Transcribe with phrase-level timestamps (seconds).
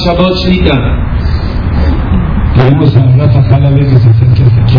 [0.00, 0.76] Shabbat Shlita.
[2.54, 4.78] Pedimos a Rafa Jalabe que se acerque hasta aquí.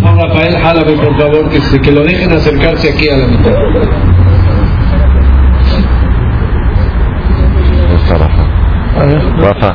[0.00, 3.52] No, Rafael Jalabe, por favor, que, se, que lo dejen acercarse aquí a la mitad.
[8.02, 8.44] está Rafa.
[9.38, 9.74] Rafa.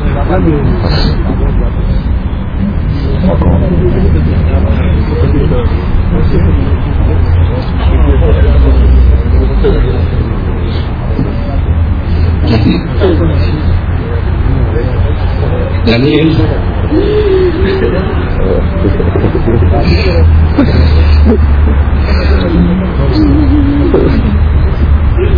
[15.87, 16.35] Daniel.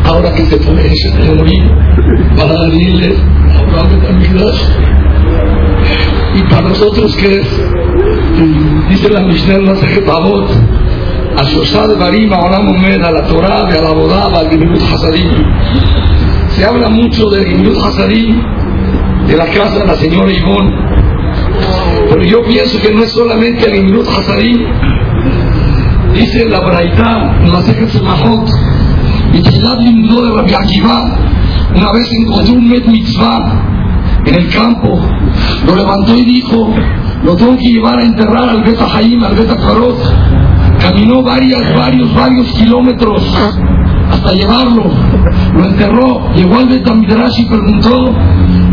[0.06, 1.72] Ahora que se fue ese morir
[2.36, 3.16] para Daniel,
[3.60, 4.76] Abraham Tamidas,
[6.36, 7.72] y para nosotros que es,
[8.90, 10.50] dice la Mishnah en Masajet Avot,
[11.38, 12.68] a Shosad Barim, Olam
[13.04, 14.50] a la Torah, a la Bodá, al
[14.94, 15.30] Hasadim.
[16.50, 18.42] Se habla mucho del Gemilut Hasadim,
[19.30, 20.72] de la casa de la señora Ivonne,
[22.10, 24.66] pero yo pienso que no es solamente el Gemilut Hasadim,
[26.16, 28.50] dice la Braitá, en la Sejet Semahot,
[29.34, 31.16] y Tzilat Limdó de Rabbi Akiva,
[31.76, 33.62] una vez encontró un Met Mitzvah
[34.26, 35.00] en el campo,
[35.68, 36.74] lo levantó y dijo,
[37.24, 40.00] lo tengo que llevar a enterrar al Beta Haim, al Beta Karot.
[40.80, 43.22] Caminó varias, varios, varios kilómetros
[44.10, 44.92] hasta llevarlo.
[45.54, 48.16] Lo enterró, llegó al Beta Midrash y preguntó,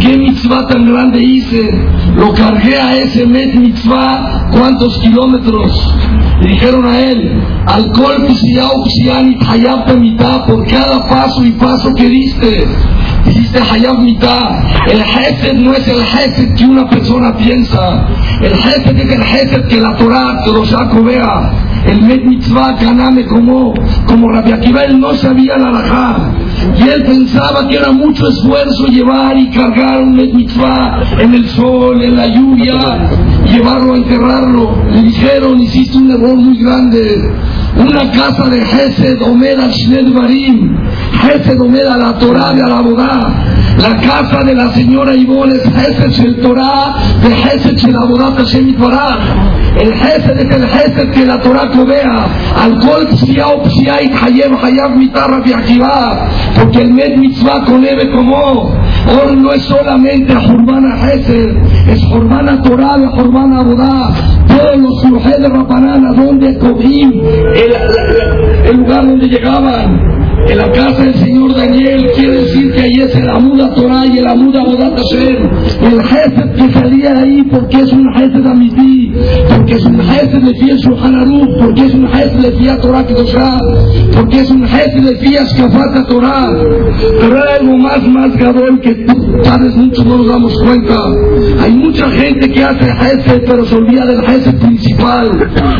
[0.00, 1.70] ¿qué mitzvah tan grande hice?
[2.16, 5.94] Lo cargué a ese Met Mitzvah, ¿cuántos kilómetros?
[6.40, 12.66] Le dijeron a él, alcohol y hayab mitad por cada paso y paso que diste.
[13.26, 14.50] Dijiste hayab mitad.
[14.88, 18.06] El Hesed no es el Hesed que una persona piensa.
[18.40, 20.70] El Hesed es el Hesed que la Torah, que los
[21.04, 21.65] vea.
[21.86, 23.72] El Met Mitzvah Kaname como,
[24.06, 24.52] como Rabbi
[24.86, 26.32] él no sabía la alajá.
[26.78, 30.32] Y él pensaba que era mucho esfuerzo llevar y cargar un Met
[31.18, 32.74] en el sol, en la lluvia,
[33.44, 34.82] llevarlo a enterrarlo.
[34.90, 37.30] Le dijeron, hiciste un error muy grande.
[37.78, 40.76] Una casa de Hesed Omer al Shned Barim.
[41.60, 42.66] Omer a la Torah de a
[43.78, 48.76] la casa de la señora Ivonne es Hesed el Torah de Hesed el Abodat Hashem.
[49.78, 52.26] El Hesed es el Hesed que la Torah cobea.
[52.56, 56.28] Alcohol psia o psia y hayem hayab mitarra Akiva.
[56.56, 58.74] Porque el Med Mitzvah con Eve como.
[59.06, 61.56] Hoy no es solamente Jorbana Hesed,
[61.88, 64.10] es Jorbana Torah, la Jorbana Abodá.
[64.48, 70.15] Todos los surjes de Rapanana, donde cogían el, el lugar donde llegaban
[70.48, 74.18] en la casa del señor Daniel quiere decir que ahí es el Amuda Torah y
[74.18, 74.96] el Amuda Bodat.
[74.96, 79.12] El jefe que salía de ahí porque es un jefe de Amití,
[79.48, 81.16] porque es un jefe de Fiel Shulchan
[81.60, 83.58] porque es un jefe de Fiel Torah Kedoshá,
[84.14, 86.50] porque es un jefe de Fiel Shkafata Torah.
[87.20, 89.06] Pero hay algo más, más gadol que
[89.42, 90.96] sabes mucho no nos damos cuenta.
[91.60, 95.30] Hay mucha gente que hace jefe pero se olvida del jefe principal.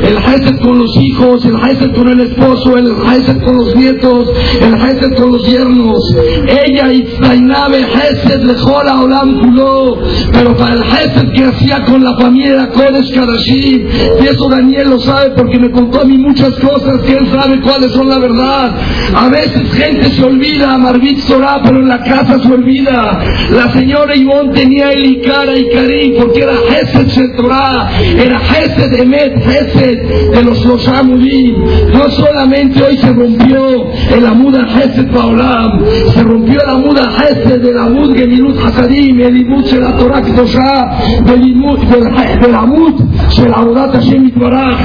[0.03, 4.33] El jefe con los hijos, el jefe con el esposo, el jefe con los nietos,
[4.61, 5.99] el Hesed con los yernos.
[6.47, 9.99] Ella y Zainabe Hesed lejola olam kuló.
[10.33, 13.87] Pero para el Hesed que hacía con la familia Kodesh Kadashim,
[14.21, 17.61] y eso Daniel lo sabe porque me contó a mí muchas cosas que él sabe
[17.61, 18.75] cuáles son la verdad.
[19.15, 23.19] A veces gente se olvida, Marvit Sorá, pero en la casa se olvida.
[23.51, 29.37] La señora Ivonne tenía el Ikara y Karim porque era Hesed Shetorah, era Hesed Emet,
[29.47, 31.55] Hesed de los Roshamudim.
[31.93, 35.85] No solamente hoy se rompió el muda Hesed Baulam,
[36.15, 40.23] se rompió la muda Hesed de la Mud Gemilut Hasadim, el Imut de la Torah
[40.23, 42.95] Kdosha, del Imut de la Mud,
[43.37, 44.79] de la Udat Hashem Itbaraj.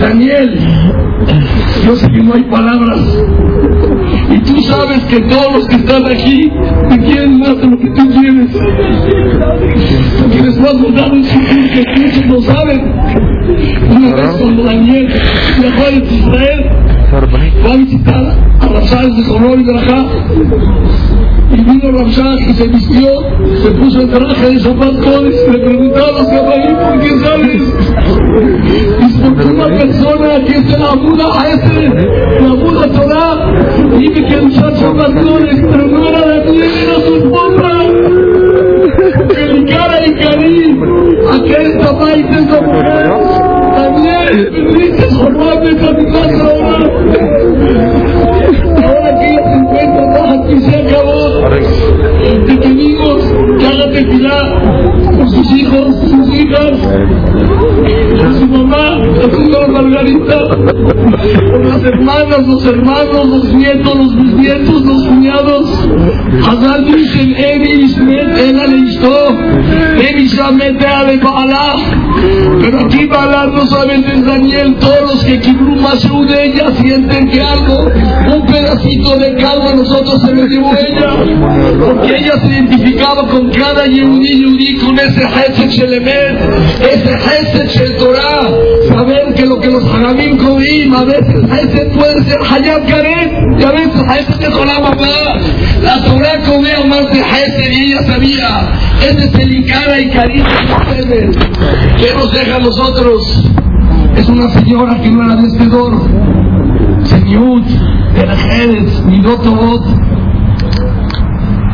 [0.00, 0.58] Daniel,
[1.86, 3.00] yo sé que no hay palabras.
[4.30, 6.50] Y tú sabes que todos los que están aquí
[6.88, 8.50] te quieren más de lo que tú tienes.
[10.18, 12.92] Tú tienes más bondad en su que muchos no saben.
[13.96, 15.06] Una vez cuando Daniel
[15.60, 16.70] viajó a Israel,
[17.62, 18.43] fue a visitar
[18.80, 20.04] de Joror y Berajá.
[21.52, 23.08] Y vino Rabshah y se vistió,
[23.62, 27.62] se puso el traje de y le preguntaba a caballos, ¿por qué sabes?
[29.00, 31.88] Y porque una persona que es la Buda a ese,
[32.40, 33.52] la Buda Torah,
[33.96, 37.70] dime que usar Shabbat Kodesh, pero no era Daniel, era su esposa.
[39.36, 40.82] El cara y Karim,
[41.32, 43.54] aquel tamaño de esa mujer.
[43.76, 47.63] Daniel, bendice Jornal de Capitán ahora.
[49.04, 49.36] Ahora que
[50.14, 51.44] baja, que se acabó.
[52.46, 53.22] Te pedimos
[53.58, 54.62] que haga tequila
[55.14, 56.78] por sus hijos, sus hijas.
[58.18, 64.82] Por su mamá, la señora Margarita, por las hermanas, los hermanos, los nietos, los bisnietos,
[64.82, 65.88] los cuñados.
[66.46, 69.28] Hazal dicen, Emi Ismet, Ela le instó,
[69.98, 71.76] Emi Shamet, Ale Baalá.
[72.60, 77.28] Pero aquí Baalá no solamente es Daniel, todos los que Kibru Mashu de ella sienten
[77.28, 77.90] que algo,
[78.34, 81.10] un pedacito de calma nosotros se lo llevó ella,
[81.84, 86.38] porque ella se identificaba con cada Yehudi Yehudi, con ese Hesed Shelemet,
[86.80, 88.48] ese Hesed Shel Torah,
[88.88, 93.64] saber que lo que los Haramim comían, a veces Hesed puede ser Hayat Karet, y
[93.64, 95.40] a veces Hesed de Torah mamá,
[95.82, 98.72] la Torah comía más de Hesed y ella sabía,
[99.02, 101.36] ese es el Ikara y cariño de ustedes,
[101.98, 103.50] que nos deja a nosotros,
[104.16, 106.00] es una señora que no era de este dor,
[107.02, 109.84] Señut, de la Jerez, Midotobot,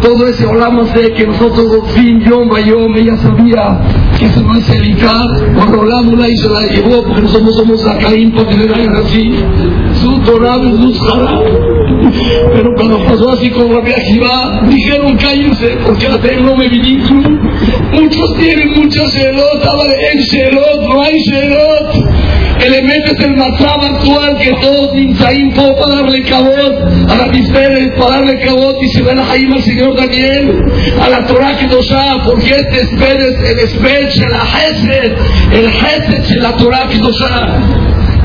[0.01, 3.81] todo ese hablamos de que nosotros fin Yom Bayom ella sabía
[4.19, 8.33] que eso no es evitar cuando Olamula y se la llevó porque nosotros somos Akaim
[8.33, 9.35] porque le dan así.
[10.01, 11.01] Su Torah Luz
[12.55, 16.69] pero cuando pasó así con Rabbi Akiva dijeron cállense porque hacer no me
[17.93, 24.39] muchos tienen muchas shelot habla de el shelot no hay shelot elementos del matzab actual
[24.39, 26.75] que todos Nimzaim todo para darle cabot
[27.09, 30.65] a la Pérez para darle cabot y se ven a Jaime al Señor Daniel
[31.01, 35.13] a la Torah que nos da porque este es Pérez el Espech el Hesed
[35.53, 37.61] el Hesed de la Torah que nos da.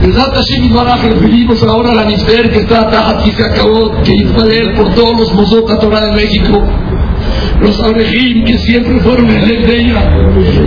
[0.02, 4.74] Besat Hashem Yitbaraj, le pedimos ahora a la Nisfer que está Tajat Kizakabot, que Israel
[4.76, 5.16] por todos
[7.62, 10.10] los Abrejim que siempre fueron el ley de ella,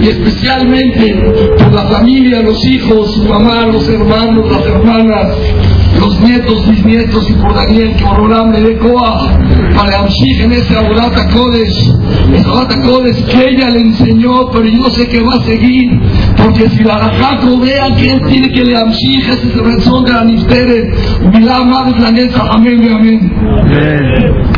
[0.01, 1.15] y especialmente
[1.59, 5.37] por la familia, los hijos, su mamá, los hermanos, las hermanas,
[6.01, 9.39] los nietos, bisnietos y por Daniel, que Orolam le dé Koah
[9.77, 11.93] para Amshich en ese Aurata Kodesh,
[12.47, 16.01] Aurata Kodesh que ella le enseñó, pero yo sé que va a seguir,
[16.37, 20.05] porque si la Rajaco vea que él tiene que le Amshich, ese es el razón
[20.05, 20.91] de la Nistere,
[21.33, 24.58] Milá Madre la Nesa, amén y amén.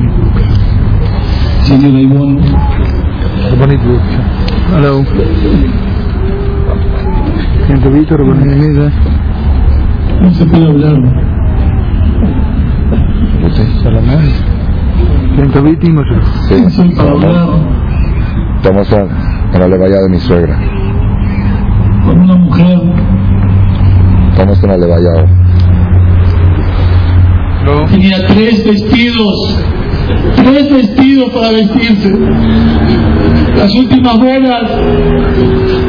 [1.71, 1.81] atrás.
[1.81, 2.39] Señor Aibón,
[4.75, 5.03] Hello.
[7.67, 8.93] Gente Víctor, buenas noches.
[10.21, 10.95] no se puede hablar.
[13.41, 13.65] Víctor,
[16.47, 17.49] Sí, Soy para hablar
[18.57, 20.57] estamos en, la levaya de mi suegra.
[22.05, 22.79] con una mujer
[24.31, 25.09] Estamos en la levaya
[27.89, 29.59] tenía tres vestidos,
[30.35, 32.11] tres vestidos para vestirse.
[33.55, 34.69] Las últimas bodas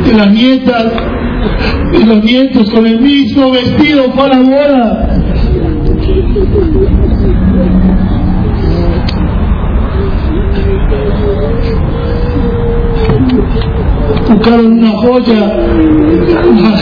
[0.07, 0.93] de las nietas
[1.93, 5.09] y los nietos con el mismo vestido para la boda.
[14.29, 15.57] Buscaron una joya,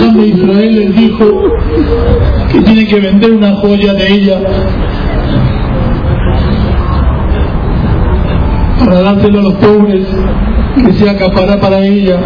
[0.03, 1.25] un de Israel les dijo
[2.53, 4.41] que tienen que vender una joya de ella
[8.91, 10.07] para dárselo a los pobres
[10.75, 12.19] que se acapará para ella.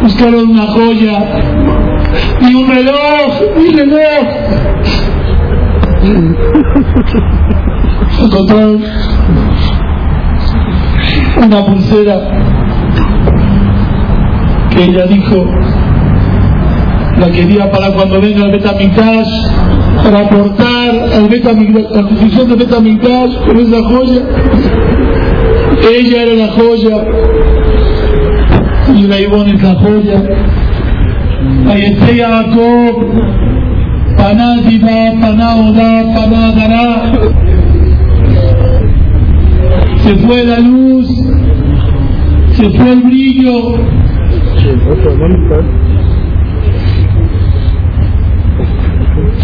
[0.00, 1.24] Buscaron una joya
[2.40, 4.26] y un reloj, y reloj.
[8.22, 8.84] Encontraron
[11.44, 12.16] una pulsera
[14.70, 15.46] que ella dijo
[17.18, 19.28] la quería para cuando venga el Betamigdash,
[20.02, 25.09] para aportar al la construcción del Betamigdash con esa joya.
[25.88, 27.04] Ella era la joya
[28.94, 30.22] y la Ivonne es la joya.
[31.68, 33.06] Ayete Jacob,
[34.16, 35.54] Paná Dibá, Paná
[40.02, 41.08] Se fue la luz,
[42.52, 43.74] se fue el brillo.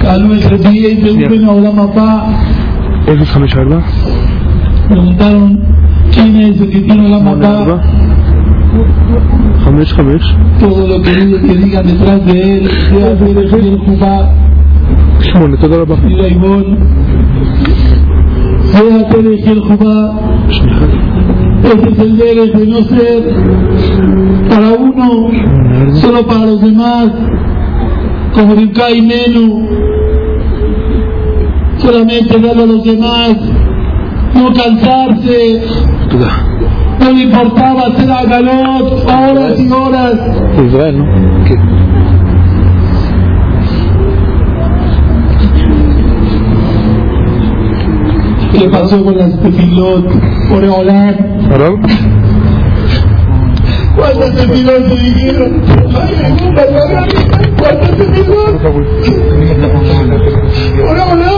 [0.02, 2.26] Caló el reciente, un buen Odá Mapá.
[3.06, 3.30] ¿Eso es
[4.88, 5.75] Preguntaron,
[6.15, 7.81] quién es el que tiene la mata
[9.65, 10.35] Hamish, Hamish.
[10.59, 14.31] todo lo que, que digan detrás de él sea hacer el Jubá
[15.21, 15.95] שמונה, תודה רבה.
[16.09, 16.65] y Raimón
[18.71, 20.19] sea hacer el Jubá
[21.63, 23.21] Este es el deber de no ser
[24.49, 25.29] para uno,
[25.93, 27.11] solo para los demás,
[28.33, 29.69] como de un menú,
[31.77, 33.35] solamente darle a los demás,
[34.35, 35.61] no cansarse,
[36.18, 40.14] no le importaba hacer a galot horas y horas.
[40.66, 41.04] Israel, ¿no?
[41.44, 41.56] ¿Qué?
[48.58, 50.06] ¿Qué pasó con las tefilot?
[50.48, 51.14] Por hablar.
[51.50, 51.70] ¿Ahora?
[53.94, 55.62] ¿Cuántas tefilot se dijeron?
[57.58, 58.62] ¿Cuántas tefilot?
[60.86, 61.36] Por hablar.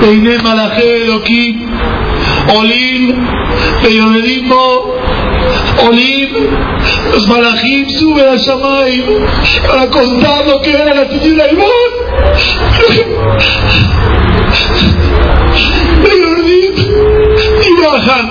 [0.00, 1.70] Teine Malajé Elohim,
[2.56, 3.32] Olim,
[7.12, 9.04] los malajim suben a Shamaim
[9.66, 11.92] para contar lo que era la señora Iván.
[16.02, 16.96] Periodismo,
[17.68, 18.26] y bajan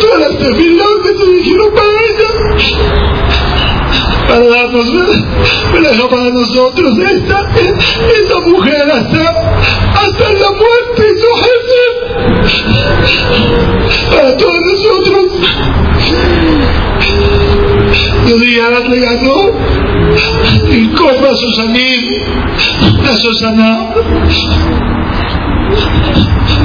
[0.00, 3.23] todas las tefilot que dijeron para ella
[4.28, 4.86] para darnos,
[5.72, 9.22] pero para nosotros esta, esta mujer hasta,
[9.94, 11.82] hasta la muerte hizo jefe
[14.10, 15.24] para todos nosotros.
[18.26, 19.36] Yo diría, le ganó
[20.70, 22.22] y colma a Susanim,
[23.04, 23.94] a Susana.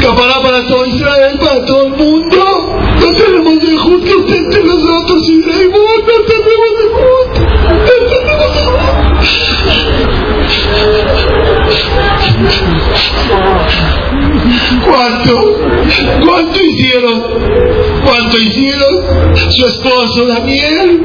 [0.01, 2.79] Capará para todo Israel, para todo el mundo.
[2.99, 5.67] No tenemos de usted entre nosotros y de
[14.85, 15.55] ¿Cuánto?
[16.25, 17.23] ¿Cuánto hicieron?
[18.05, 19.33] ¿Cuánto hicieron?
[19.49, 21.01] Su esposo Daniel.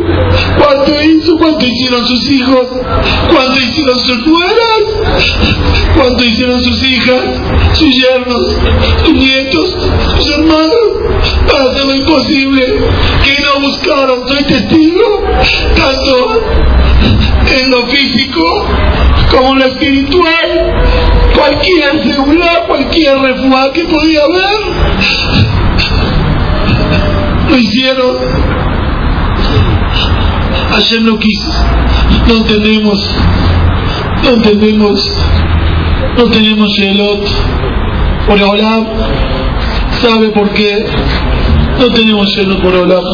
[0.59, 1.37] ¿Cuánto hizo?
[1.37, 2.69] ¿Cuánto hicieron sus hijos?
[3.33, 5.25] ¿Cuánto hicieron sus nueras?
[5.97, 7.23] ¿Cuánto hicieron sus hijas?
[7.73, 8.57] Sus yernos,
[9.05, 9.77] sus nietos,
[10.17, 11.05] sus hermanos,
[11.51, 12.67] para hacer lo imposible,
[13.25, 15.25] que no buscaron, soy testigo,
[15.77, 16.41] tanto
[17.51, 18.67] en lo físico
[19.31, 20.85] como en lo espiritual,
[21.35, 24.61] cualquier seguridad, cualquier refugia que podía haber,
[27.49, 28.17] lo hicieron.
[30.71, 31.53] Hashem no quiso,
[32.27, 32.99] no entendemos,
[34.25, 35.21] no entendemos,
[36.17, 37.25] no tenemos Shelot,
[38.27, 38.87] por Olam,
[40.03, 40.85] sabe por qué
[41.79, 43.05] no tenemos Shelot por Olam.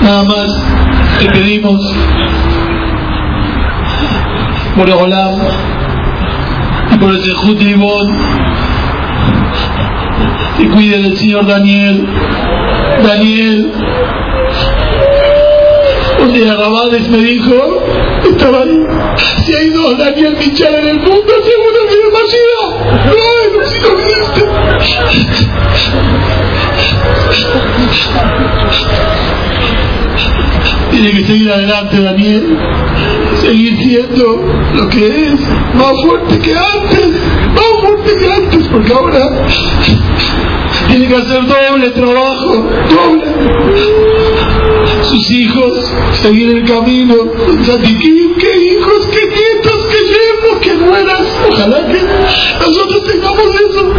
[0.00, 0.46] Nada más
[1.18, 1.80] te pedimos
[4.76, 5.40] por Olam
[6.92, 7.60] y por el Sejut
[10.58, 12.06] y cuide del señor Daniel.
[13.02, 13.72] Daniel,
[16.20, 17.82] un día Rabades me dijo,
[18.24, 18.86] estaba ahí,
[19.44, 22.78] si hay dos Daniel Michal en el mundo, seguro que es demasiado.
[23.06, 23.88] No, no, si no.
[30.98, 32.58] Tiene que seguir adelante, Daniel.
[33.36, 35.40] Seguir siendo lo que es,
[35.74, 37.10] más fuerte que antes,
[37.54, 39.46] más fuerte que antes, porque ahora
[40.88, 43.26] tiene que hacer doble trabajo, doble.
[45.04, 47.14] Sus hijos, seguir el camino,
[47.64, 51.26] Satiquín, qué hijos, qué nietos, qué yernos, qué nueras.
[51.48, 52.00] Ojalá que
[52.60, 53.92] nosotros tengamos eso.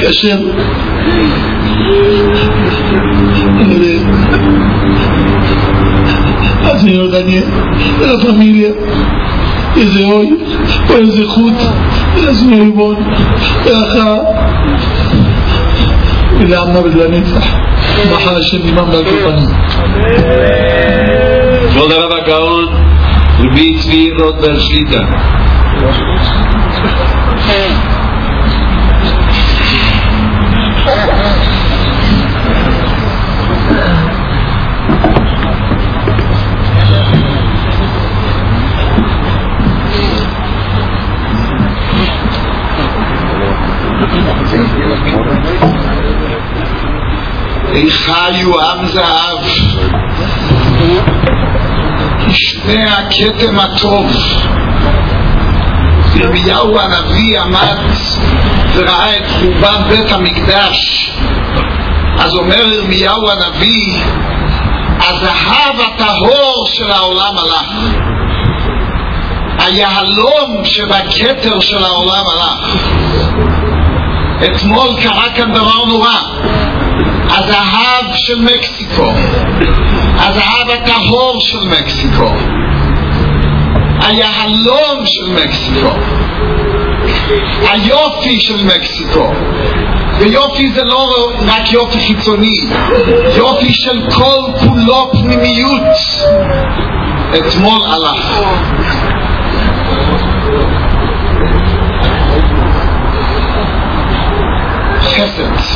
[0.00, 0.38] Que ayer
[6.76, 7.44] al señor Daniel,
[8.00, 8.68] de la familia,
[9.74, 10.38] desde hoy,
[10.86, 11.54] por el Zehut,
[12.16, 13.06] de la señora Ivonne,
[13.64, 14.22] de la Ja,
[16.38, 17.40] de la Amna Bedlanetza,
[18.10, 19.50] Baja Hashem Imam Baltopanim.
[21.72, 22.64] כבוד הרב הגאון,
[23.40, 25.00] רבי צבי רוטברג שליטה.
[47.90, 49.38] חיו עם זהב,
[52.26, 54.10] לפני הכתם הטוב.
[56.14, 57.76] ירמיהו הנביא עמד
[58.74, 61.10] וראה את חורבן בית המקדש.
[62.18, 64.04] אז אומר ירמיהו הנביא,
[64.98, 67.72] הזהב הטהור של העולם הלך.
[69.58, 72.76] היהלום שבכתר של העולם הלך.
[74.44, 76.16] אתמול קרה כאן דבר נורא.
[77.30, 79.12] הזהב של מקסיקו,
[80.16, 82.32] הזהב הטהור של מקסיקו,
[84.00, 85.90] היהלום של מקסיקו,
[87.70, 89.32] היופי של מקסיקו.
[90.18, 91.08] ויופי זה לא
[91.46, 92.60] רק יופי חיצוני,
[93.36, 95.82] יופי של כל כולו פנימיות.
[97.38, 98.40] אתמול הלך.
[105.02, 105.75] חסד.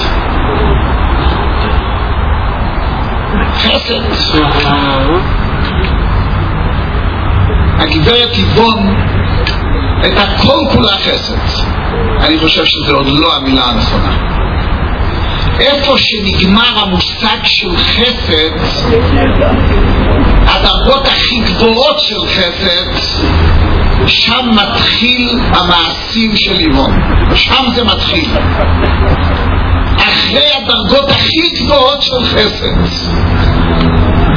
[3.70, 4.00] חסד.
[7.78, 8.94] הגברת איבון
[10.06, 11.64] את הכל כולה חסד.
[12.20, 14.16] אני חושב שזה עוד לא המילה הנכונה.
[15.60, 18.50] איפה שנגמר המושג של חסד,
[20.46, 22.86] הדרגות הכי גבוהות של חסד,
[24.06, 27.00] שם מתחיל המעשים של לירון.
[27.34, 28.28] שם זה מתחיל.
[29.96, 33.29] אחרי הדרגות הכי גבוהות של חסד.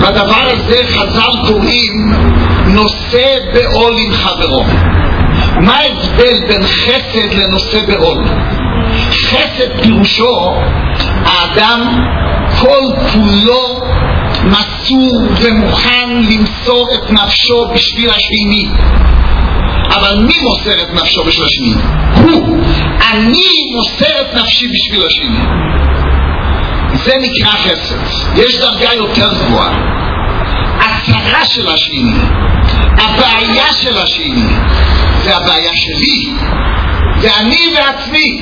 [0.03, 2.13] בדבר הזה חז"ל קוראים
[2.65, 4.63] נושא בעול עם חברו.
[5.61, 8.23] מה ההבדל בין חסד לנושא בעול?
[9.11, 10.55] חסד פירושו
[11.25, 11.97] האדם
[12.59, 12.81] כל
[13.11, 13.81] כולו
[14.43, 18.67] מסור ומוכן למסור את נפשו בשביל השני.
[19.89, 21.73] אבל מי מוסר את נפשו בשביל השני?
[22.15, 22.57] הוא.
[23.11, 25.45] אני מוסר את נפשי בשביל השני.
[26.93, 27.95] זה נקרא חסד.
[28.35, 29.93] יש דרגה יותר גבוהה.
[30.79, 32.19] הצרה של השני,
[32.97, 34.47] הבעיה של השני,
[35.23, 36.33] זה הבעיה שלי.
[37.17, 38.39] זה אני ועצמי.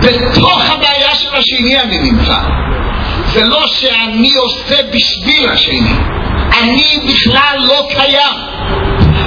[0.00, 2.38] בתוך הבעיה של השני אני נמצא.
[3.32, 5.94] זה לא שאני עושה בשביל השני.
[6.62, 8.34] אני בכלל לא קיים.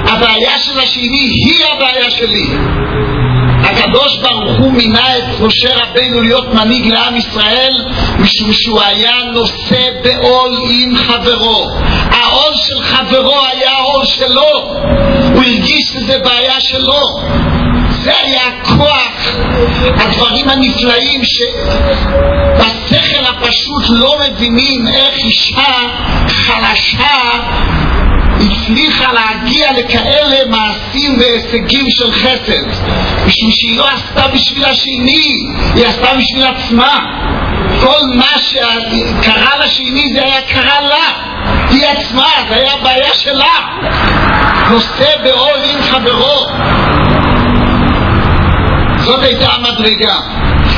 [0.08, 2.48] הבעיה של השני היא הבעיה שלי.
[3.68, 7.74] הקדוש ברוך הוא מינה את משה רבנו להיות מנהיג לעם ישראל
[8.20, 11.66] משום שהוא היה נושא בעול עם חברו.
[12.12, 14.78] העול של חברו היה העול שלו.
[15.34, 17.02] הוא הרגיש שזה בעיה שלו.
[18.04, 19.36] זה היה הכוח,
[19.98, 25.74] הדברים הנפלאים שבשכל הפשוט לא מבינים איך אישה
[26.28, 27.18] חלשה
[28.40, 32.68] הצליחה להגיע לכאלה מעשים והישגים של חסד.
[33.26, 35.28] משום שהיא לא עשתה בשביל השני,
[35.76, 36.98] היא עשתה בשביל עצמה.
[37.82, 41.28] כל מה שקרה לשני זה היה קרה לה.
[41.70, 43.58] היא עצמה, זה היה בעיה שלה.
[44.72, 46.48] נושא בעול עם חברו.
[48.98, 50.16] זאת הייתה המדרגה.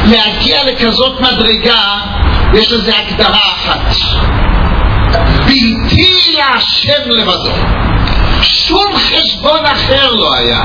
[0.05, 1.99] להגיע לכזאת מדרגה
[2.53, 3.79] יש לזה הגדרה אחת
[5.45, 7.51] בלתי להשם לבדו.
[8.41, 10.61] שום חשבון אחר לא היה.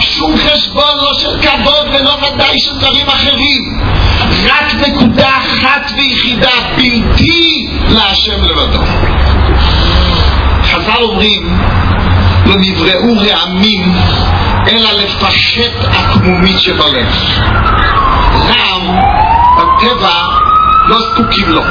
[0.00, 3.80] שום חשבון לא של כבוד ולא ודאי של דברים אחרים.
[4.46, 8.82] רק נקודה אחת ויחידה, בלתי להשם לבדו.
[10.64, 11.60] חז"ל אומרים,
[12.46, 13.94] לא נבראו רעמים,
[14.66, 17.06] אלא לפשט עקמומית שבלב.
[18.48, 18.98] רעם,
[19.58, 20.39] בטבע,
[20.90, 21.62] לא זקוקים לו.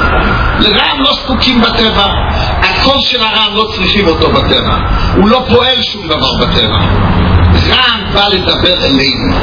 [0.58, 2.06] לרעם לא זקוקים בטבע.
[2.62, 4.76] הקול של הרעם לא צריכים אותו בטבע.
[5.16, 6.78] הוא לא פועל שום דבר בטבע.
[7.68, 9.34] רעם בא לדבר אלינו.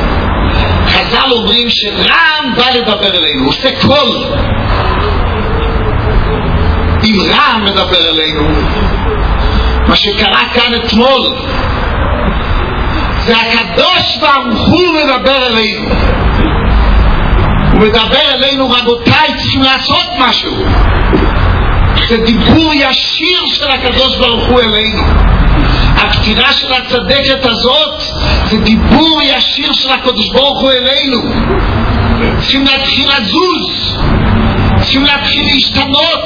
[0.88, 4.24] חז"ל אומרים שרעם בא לדבר אלינו, הוא עושה קול.
[7.04, 8.44] אם רעם מדבר אלינו,
[9.88, 11.36] מה שקרה כאן אתמול,
[13.26, 15.90] זה הקדוש ברוך הוא מדבר אלינו.
[17.78, 20.52] הוא מדבר אלינו, רבותיי, צריכים לעשות משהו.
[22.10, 25.04] זה דיבור ישיר של הקדוש ברוך הוא אלינו.
[25.98, 28.02] הפטירה של הצדקת הזאת
[28.46, 31.22] זה דיבור ישיר של הקדוש ברוך הוא אלינו.
[32.40, 33.98] צריכים להתחיל לזוז,
[34.78, 36.24] צריכים להתחיל להשתנות.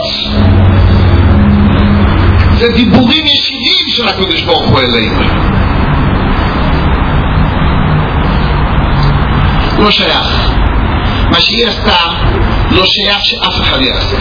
[2.59, 5.23] זה דיבורים ישירים של הקדוש ברוך הוא אלינו.
[9.79, 10.50] לא שייך.
[11.31, 11.97] מה שהיא עשתה
[12.71, 14.17] לא שייך שאף אחד יעשה.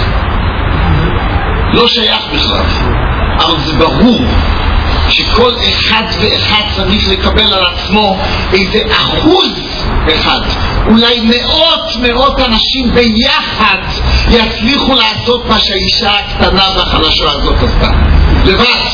[1.73, 2.65] לא שייך בכלל.
[3.39, 4.21] אבל זה ברור
[5.09, 8.17] שכל אחד ואחד צריך לקבל על עצמו
[8.53, 9.49] איזה אחוז
[10.15, 10.41] אחד.
[10.87, 13.79] אולי מאות מאות אנשים ביחד
[14.29, 17.91] יצליחו לעשות מה שהאישה הקטנה והחלשה הזאת עשתה.
[18.45, 18.91] לבד.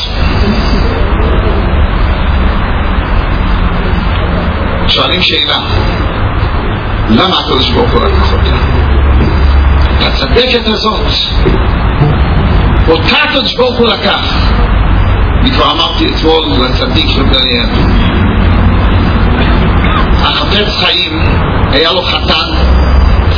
[4.87, 5.59] שואלים שאלה,
[7.09, 8.57] למה הקדוש ברוך הוא לקח אותה?
[10.07, 11.11] הצדקת הזאת,
[12.87, 14.33] אותה הקדוש ברוך הוא לקח.
[15.41, 17.69] אני כבר אמרתי אתמול לצדיק של דניאל.
[20.21, 21.19] החפץ חיים,
[21.71, 22.49] היה לו חתן,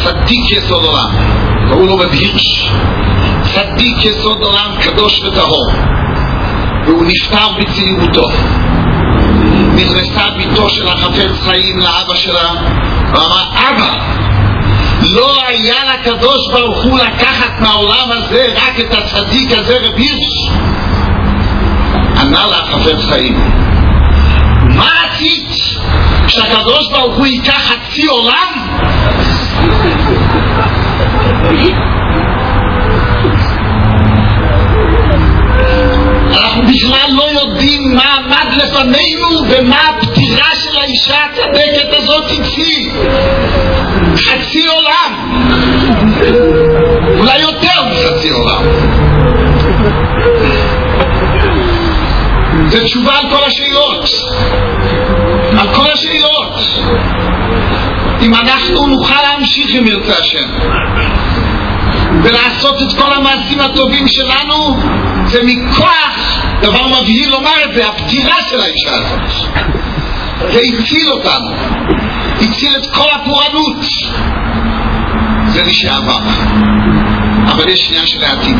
[0.03, 1.09] צדיק יסוד עולם,
[1.69, 2.71] קראו לו רב הירש.
[3.43, 5.71] צדיק יסוד עולם, קדוש וטהור.
[6.85, 8.27] והוא נפטר בצעירותו.
[9.75, 12.51] נכנסה ביתו של החפץ חיים לאבא שלה
[13.13, 13.93] ואמר, אבא,
[15.01, 20.49] לא היה לקדוש ברוך הוא לקחת מהעולם הזה רק את הצדיק הזה רב הירש?
[22.21, 23.51] ענה לה החפץ חיים,
[24.75, 25.49] מה עשית?
[26.27, 28.69] שהקדוש ברוך הוא ייקח חצי עולם?
[36.39, 42.91] אנחנו בכלל לא יודעים מה עמד לפנינו ומה הפטירה של האישה הצדקת הזאת הציל.
[44.15, 45.41] חצי עולם.
[47.19, 48.63] אולי יותר מחצי עולם.
[52.67, 54.09] זה תשובה על כל השאלות.
[55.59, 56.55] על כל השאלות.
[58.21, 60.49] אם אנחנו נוכל להמשיך אם ירצה השם
[62.23, 64.77] ולעשות את כל המעשים הטובים שלנו
[65.25, 69.19] זה מכוח, דבר מבהיל לומר את זה, הפטירה של האישה הזאת.
[70.51, 71.49] זה הציל אותנו.
[72.41, 73.85] הציל את כל הפורענות.
[75.47, 76.19] זה לשעבר
[77.51, 78.57] אבל יש עניין של העתיד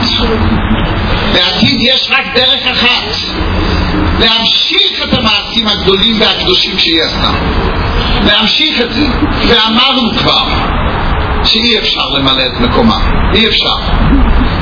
[1.34, 3.16] לעתיד יש רק דרך אחת
[4.20, 7.32] להמשיך את המעשים הגדולים והקדושים שהיא עשתה.
[8.26, 9.08] להמשיך את זה.
[9.48, 10.48] ואמרנו כבר
[11.50, 12.98] שאי אפשר למלא את מקומה.
[13.34, 13.76] אי אפשר.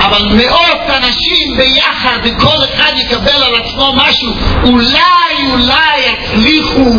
[0.06, 6.92] אבל מאות אנשים ביחד וכל אחד יקבל על עצמו משהו אולי אולי יצליחו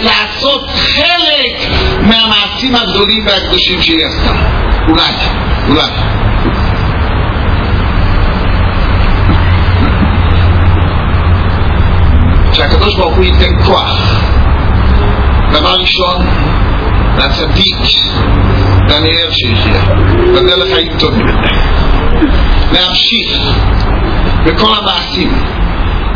[0.00, 4.34] לעשות חלק מהמעשים הגדולים והקדושים שהיא עשתה.
[4.88, 5.12] אולי,
[5.68, 5.90] אולי.
[12.52, 14.22] שהקדוש ברוך הוא ייתן כוח.
[15.52, 16.26] דבר ראשון
[17.18, 17.76] לצדיק
[18.88, 19.82] דניאל שיחיה
[20.34, 21.26] בדרך לחיים טובים
[22.72, 23.40] להמשיך
[24.46, 25.44] בכל המעשים.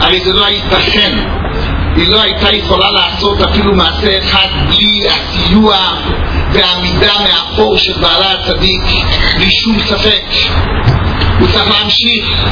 [0.00, 1.18] הרי זה לא ייתכן
[1.96, 5.76] היא לא הייתה יכולה לעשות אפילו מעשה אחד בלי הסיוע
[6.52, 8.82] והעמידה מאחור של בעלה הצדיק
[9.36, 10.24] בלי שום ספק.
[11.38, 12.44] הוא צריך להמשיך.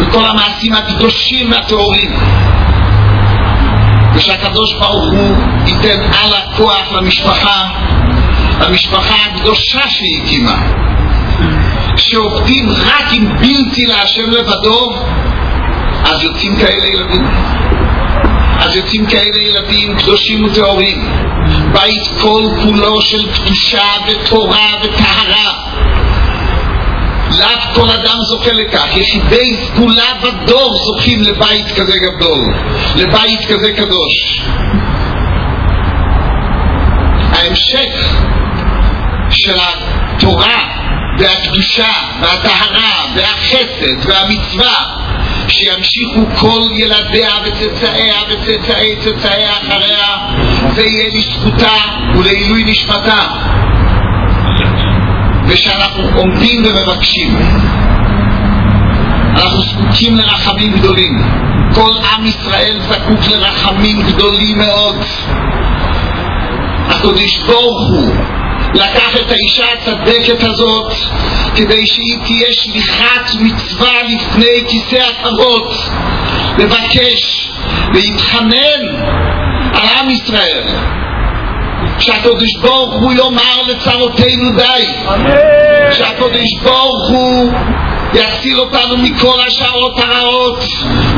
[0.00, 2.10] בכל המעשים הקדושים והטהורים
[4.14, 7.68] ושהקדוש ברוך הוא ייתן על הכוח למשפחה,
[8.60, 10.56] למשפחה הקדושה שהיא הקימה.
[11.96, 14.90] כשעובדים רק עם בלתי להשם לבדו,
[16.04, 17.26] אז יוצאים כאלה ילדים.
[18.58, 21.10] אז יוצאים כאלה ילדים קדושים וטהורים.
[21.72, 25.63] בית כל כולו של קדושה ותורה וטהרה.
[27.38, 32.54] לאו כל אדם זוכה לכך, יחידי סגולה בדור זוכים לבית כזה גדול,
[32.96, 34.40] לבית כזה קדוש.
[37.32, 38.18] ההמשך
[39.30, 40.58] של התורה
[41.18, 44.74] והקדושה והטהרה והחסד והמצווה
[45.48, 50.16] שימשיכו כל ילדיה וצאצאיה וצאצאי צאצאיה אחריה
[50.74, 51.76] זה יהיה לזכותה
[52.18, 53.24] ולעילוי נשמתה
[55.46, 57.36] ושאנחנו עומדים ומבקשים.
[59.36, 61.22] אנחנו זקוקים לרחמים גדולים.
[61.74, 64.96] כל עם ישראל זקוק לרחמים גדולים מאוד.
[66.88, 68.14] הקדוש ברוך הוא
[68.74, 70.92] לקח את האישה הצדקת הזאת
[71.56, 75.72] כדי שהיא תהיה שליחת מצווה לפני כיסא הכבוד,
[76.58, 77.50] לבקש,
[77.94, 78.80] להתחנן
[79.74, 80.93] על עם ישראל.
[81.98, 84.86] שהקדוש ברוך הוא יאמר לצרותינו די.
[85.92, 87.52] שהקדוש ברוך הוא
[88.14, 90.64] יציל אותנו מכל השערות הרעות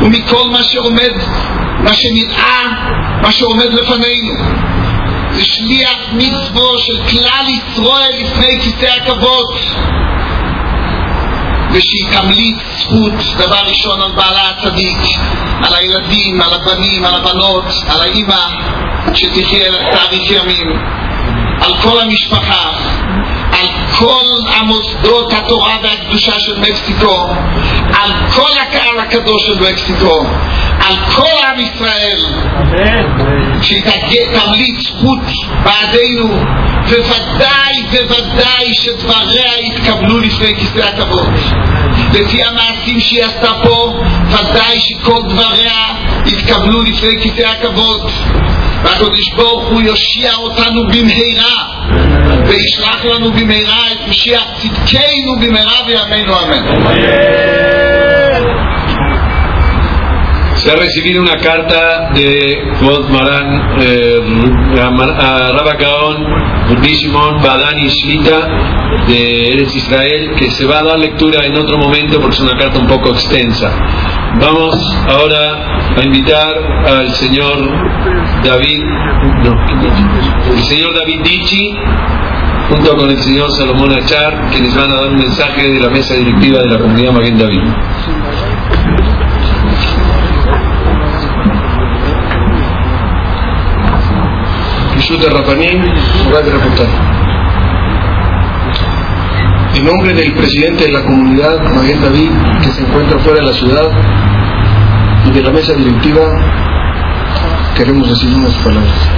[0.01, 1.11] ומכל מה שעומד,
[1.79, 2.61] מה שנראה,
[3.21, 4.33] מה שעומד לפנינו.
[5.31, 9.45] זה שליח מצוו של כלל ישראל לפני כיסא הכבוד
[11.77, 14.97] ושהיא תמליץ זכות דבר ראשון על בעלה הצדיק,
[15.63, 18.41] על הילדים, על הבנים, על הבנות, על האימא
[19.13, 20.67] שתחיה תאריך ימים,
[21.61, 22.69] על כל המשפחה,
[23.51, 23.67] על
[23.99, 27.33] כל המוסדות התורה והקדושה של מקסיקו,
[27.93, 30.25] על כל הקהל הקדוש של מקסיקו,
[30.87, 32.19] על כל עם ישראל,
[33.61, 33.81] שהיא
[34.33, 35.19] תמליץ זכות
[35.63, 36.39] בעדינו,
[36.87, 41.29] וודאי וודאי שדבריה יתקבלו לפני כיסא הכבוד.
[42.13, 45.95] לפי המעשים שהיא עשתה פה, ודאי שכל דבריה
[46.25, 48.11] יתקבלו לפני כיסא הכבוד.
[48.83, 51.63] והקדוש ברוך הוא יושיע אותנו במהרה
[52.47, 57.96] וישלח לנו במהרה את משיח צדקנו במהרה בימינו אמן.
[60.69, 64.19] Ha recibido una carta de Kvod Maran eh,
[64.77, 66.25] a Rabba Gaon,
[66.69, 68.49] Rabbi Shimon Badani Shlita
[69.07, 72.57] de Eretz Israel, que se va a dar lectura en otro momento porque es una
[72.59, 73.71] carta un poco extensa.
[74.41, 74.75] Vamos
[75.07, 76.53] ahora a invitar
[76.85, 77.55] al señor
[78.43, 78.83] David,
[80.51, 81.75] el señor David Dichi,
[82.69, 85.89] junto con el señor Salomón Achar, que les van a dar un mensaje de la
[85.89, 87.63] mesa directiva de la comunidad Maguen David.
[95.07, 95.81] Yushuta Rapanim,
[99.73, 102.29] en nombre del presidente de la comunidad, Maguen David,
[102.61, 103.89] que se encuentra fuera de la ciudad,
[105.25, 106.23] y de la mesa directiva,
[107.77, 109.09] queremos decir unas palabras.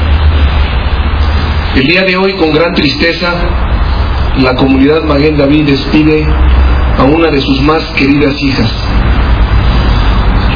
[1.76, 3.34] El día de hoy, con gran tristeza,
[4.38, 6.24] la comunidad Maguen David despide
[7.00, 8.72] a una de sus más queridas hijas,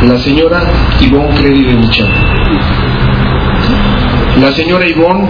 [0.04, 0.62] la señora
[1.02, 2.06] Ivonne Credi de Mucha.
[4.40, 5.28] La señora Ivonne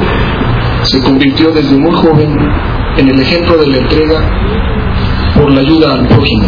[0.83, 2.37] se convirtió desde muy joven
[2.97, 4.21] en el ejemplo de la entrega
[5.35, 6.47] por la ayuda al prójimo.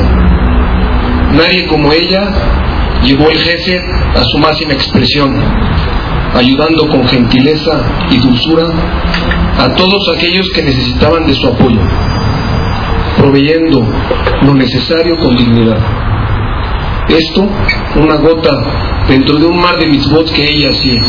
[1.33, 2.31] Nadie como ella
[3.03, 3.81] llevó el jefe
[4.15, 5.35] a su máxima expresión,
[6.33, 8.67] ayudando con gentileza y dulzura
[9.59, 11.81] a todos aquellos que necesitaban de su apoyo,
[13.17, 13.85] proveyendo
[14.43, 15.77] lo necesario con dignidad.
[17.09, 17.47] Esto,
[17.97, 21.01] una gota dentro de un mar de mitzvot que ella hacía.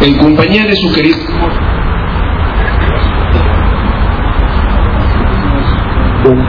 [0.00, 1.18] En compañía de su querido
[6.24, 6.44] Bueno,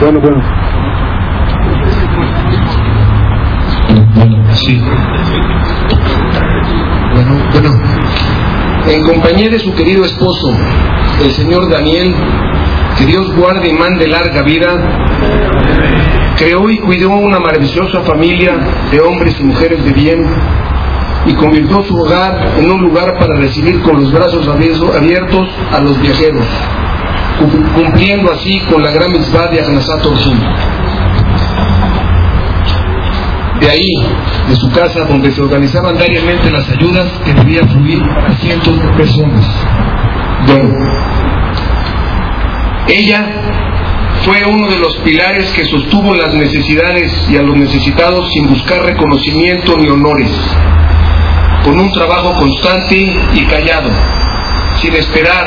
[0.00, 0.42] bueno, bueno.
[4.54, 4.82] Sí.
[7.14, 7.70] Bueno, bueno.
[8.88, 10.50] En compañía de su querido esposo,
[11.22, 12.14] el señor Daniel,
[12.98, 14.68] que Dios guarde y mande larga vida,
[16.36, 18.58] creó y cuidó una maravillosa familia
[18.90, 20.24] de hombres y mujeres de bien
[21.26, 26.00] y convirtió su hogar en un lugar para recibir con los brazos abiertos a los
[26.00, 26.46] viajeros,
[27.74, 30.38] cumpliendo así con la gran mitzvah de Agnasat Orjim.
[33.60, 33.94] De ahí,
[34.48, 38.88] de su casa, donde se organizaban diariamente las ayudas que debían fluir a cientos de
[38.88, 39.46] personas.
[40.46, 40.74] Bueno,
[42.88, 43.24] ella
[44.24, 48.82] fue uno de los pilares que sostuvo las necesidades y a los necesitados sin buscar
[48.84, 50.30] reconocimiento ni honores,
[51.64, 52.96] con un trabajo constante
[53.34, 53.90] y callado,
[54.80, 55.46] sin esperar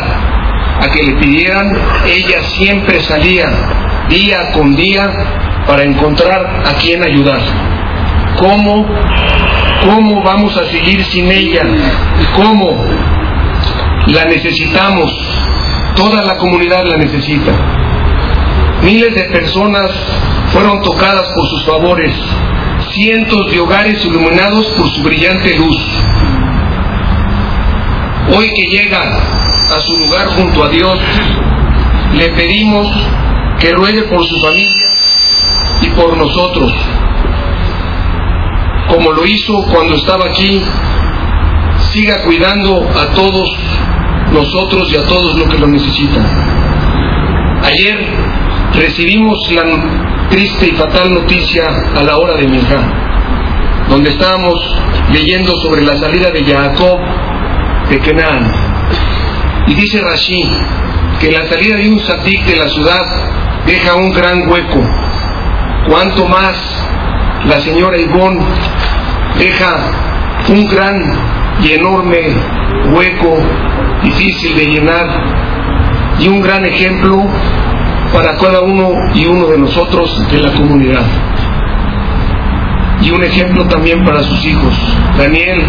[0.80, 1.72] a que le pidieran,
[2.06, 3.46] ella siempre salía
[4.10, 5.04] día con día
[5.68, 7.40] para encontrar a quien ayudar.
[8.38, 8.86] ¿Cómo,
[9.86, 11.64] cómo vamos a seguir sin ella?
[12.36, 12.84] ¿Cómo?
[14.08, 15.12] La necesitamos,
[15.96, 17.52] toda la comunidad la necesita.
[18.84, 19.90] Miles de personas
[20.52, 22.14] fueron tocadas por sus favores,
[22.96, 25.78] cientos de hogares iluminados por su brillante luz.
[28.36, 31.00] Hoy que llega a su lugar junto a Dios,
[32.14, 32.88] le pedimos
[33.60, 34.88] que ruegue por su familia
[35.82, 36.72] y por nosotros,
[38.88, 40.64] como lo hizo cuando estaba aquí,
[41.92, 43.50] siga cuidando a todos
[44.32, 46.26] nosotros y a todos los que lo necesitan.
[47.64, 47.98] Ayer
[48.74, 49.64] recibimos la
[50.30, 52.82] triste y fatal noticia a la hora de Minjá,
[53.90, 54.56] donde estábamos
[55.12, 57.00] leyendo sobre la salida de Jacob
[57.90, 58.52] de Kenan.
[59.68, 60.44] Y dice Rashi
[61.20, 63.02] que la salida de un satik de la ciudad
[63.66, 64.82] deja un gran hueco.
[65.88, 66.56] Cuanto más
[67.46, 68.44] la señora Ivonne
[69.38, 69.78] deja
[70.50, 71.02] un gran
[71.62, 72.36] y enorme
[72.92, 73.38] hueco
[74.04, 75.08] difícil de llenar
[76.20, 77.28] y un gran ejemplo
[78.16, 81.04] para cada uno y uno de nosotros de la comunidad.
[83.02, 84.74] Y un ejemplo también para sus hijos.
[85.18, 85.62] Daniel,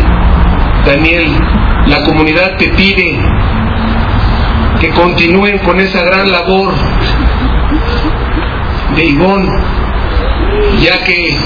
[0.86, 1.26] Daniel,
[1.88, 3.18] la comunidad te pide
[4.80, 6.72] que continúen con esa gran labor
[8.94, 9.48] de Ivón,
[10.80, 11.36] ya que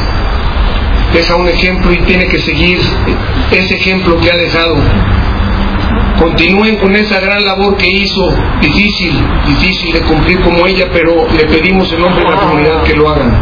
[1.14, 2.78] deja un ejemplo y tiene que seguir
[3.50, 4.76] ese ejemplo que ha dejado.
[6.20, 8.28] Continúen con esa gran labor que hizo,
[8.60, 12.94] difícil, difícil de cumplir como ella, pero le pedimos en nombre de la comunidad que
[12.94, 13.32] lo hagan.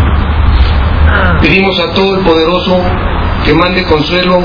[1.41, 2.81] Pedimos a todo el poderoso
[3.45, 4.39] que mande consuelo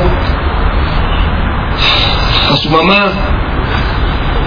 [2.51, 3.11] a su mamá,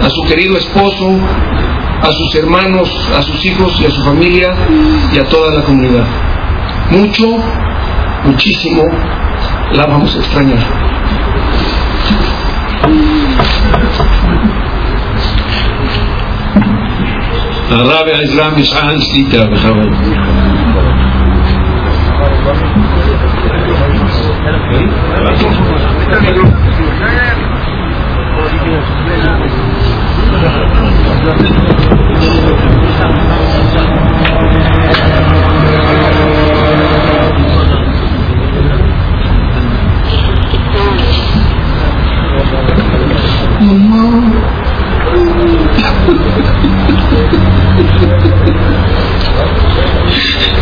[0.01, 1.19] a su querido esposo,
[2.01, 4.53] a sus hermanos, a sus hijos y a su familia
[5.13, 6.05] y a toda la comunidad.
[6.91, 7.37] Mucho,
[8.25, 8.83] muchísimo
[9.71, 10.59] la vamos a extrañar.
[17.71, 19.91] الرابع إزرام إشعان سيتا بخبر
[32.19, 32.46] Thank.
[47.77, 50.56] ハハハハ。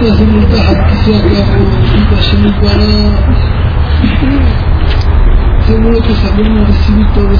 [0.00, 1.64] Estás en el Tajat que se acabó,
[1.98, 3.10] estás en el parado.
[5.66, 7.30] Seguro que sabemos recibir todo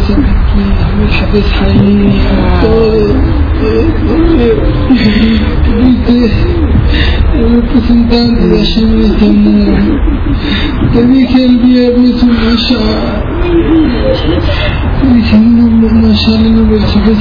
[15.02, 15.20] mundo.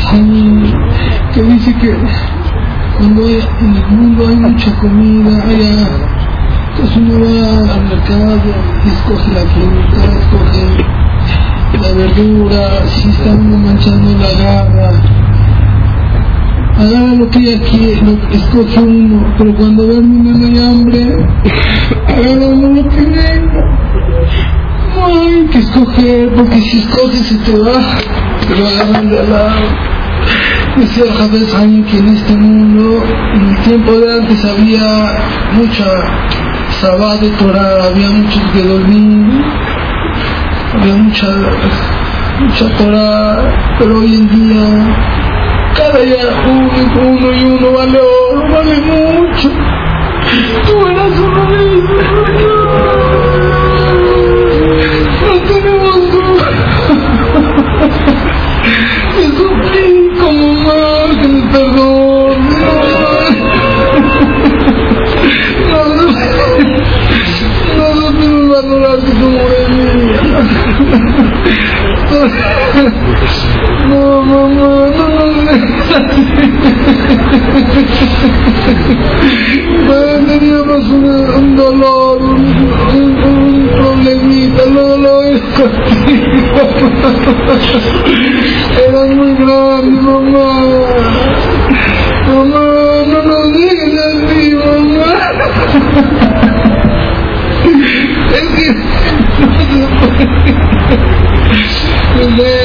[0.10, 0.64] Jaim,
[1.34, 1.94] que dice que
[2.98, 5.90] cuando hay, en el mundo hay mucha comida, allá,
[6.72, 8.42] entonces uno va al mercado
[8.86, 10.66] y escoge la fruta, escoge
[11.82, 14.90] la verdura, si está uno manchando la garra,
[16.78, 21.26] agarra lo que ella quiere, lo escoge uno, pero cuando ve uno no hay hambre,
[22.08, 23.02] agarra uno lo que.
[23.02, 23.19] No
[25.72, 27.80] que escoger, porque si escoges se te va,
[28.48, 29.90] te lo agarran de al lado.
[30.78, 31.04] Decía
[31.58, 33.04] Haim que en este mundo,
[33.34, 34.84] en el tiempo de antes había
[35.54, 35.86] mucha
[36.82, 39.42] sabá de Torah, había muchos Gedolim,
[40.74, 41.28] había mucha,
[42.40, 45.20] mucha Torah, pero hoy en día
[45.76, 49.50] cada día uno, uno y uno vale oro, vale mucho.
[50.66, 51.10] Tú eras.
[55.40, 56.36] No.
[59.16, 60.80] Te suplico, mamá.
[62.50, 62.74] No,
[65.90, 66.26] no, no,
[73.80, 73.86] no.
[73.90, 74.90] No, no, no,
[80.28, 82.40] teníamos un, dolor, un,
[82.96, 86.62] un, un problemita, no lo es contigo.
[89.16, 90.48] Muy grande, mamá.
[92.28, 92.66] Mamá,
[93.08, 95.12] no nos digas así, mamá.
[98.32, 98.68] Es que
[99.40, 99.86] no se
[102.26, 102.60] puede.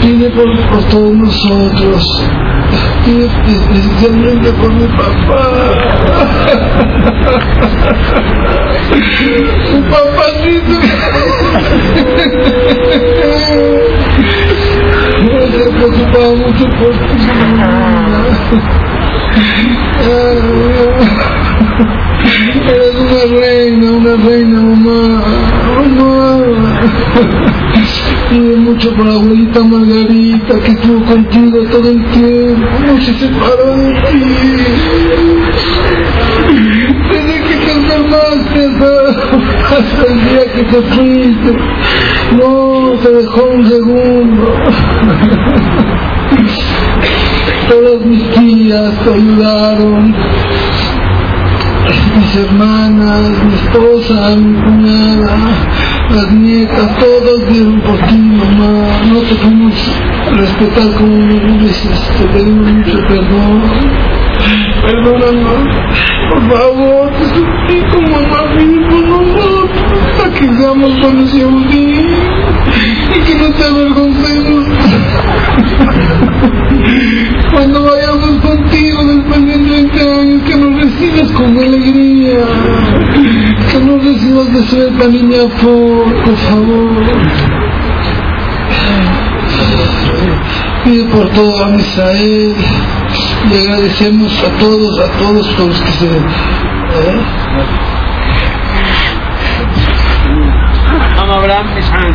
[0.00, 2.02] Pide por, por todos nosotros.
[3.04, 5.42] Pide especialmente por mi papá.
[8.90, 10.78] Mi papacito.
[15.24, 17.18] No se preocupaba mucho por ti.
[22.68, 25.00] Eres una reina, una reina, mamá.
[25.76, 26.28] Mamá.
[28.30, 32.68] Pide mucho por abuelita Margarita que estuvo contigo todo el tiempo.
[32.86, 34.22] No se separó de ti.
[37.10, 38.90] Desde que te enfermaste hasta,
[39.76, 41.56] hasta el día que te fuiste.
[42.36, 44.54] No te dejó un segundo.
[47.68, 50.14] Todas mis tías te ayudaron
[52.18, 55.36] mis hermanas, mi esposa, mi cuñada,
[56.10, 58.88] las nietas, todos dieron por ti, mamá.
[59.12, 59.34] No te
[60.26, 62.10] a respetar como me mereces.
[62.18, 63.62] Te pedimos mucho perdón.
[64.82, 65.64] Perdónanos,
[66.30, 69.68] por favor, te suplico, mamá, con nosotros
[70.18, 71.42] hasta que seamos buenos y
[73.08, 74.64] y que no te avergoncemos.
[77.52, 82.44] Cuando vayamos contigo después de 30 años, que nos recibas con alegría,
[83.77, 87.03] que nos recibas de suelta, niña, por, por favor.
[90.83, 92.55] Pide por todo a Misael
[93.51, 96.07] y agradecemos a todos, a todos por los que se...
[96.07, 97.21] ¿eh?
[101.21, 102.13] Am Abraham Ishan.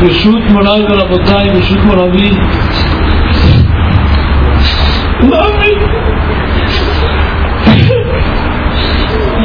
[0.00, 2.30] ברשות מוריי ורבותיי, ברשות מורבי,
[5.21, 5.71] Mami,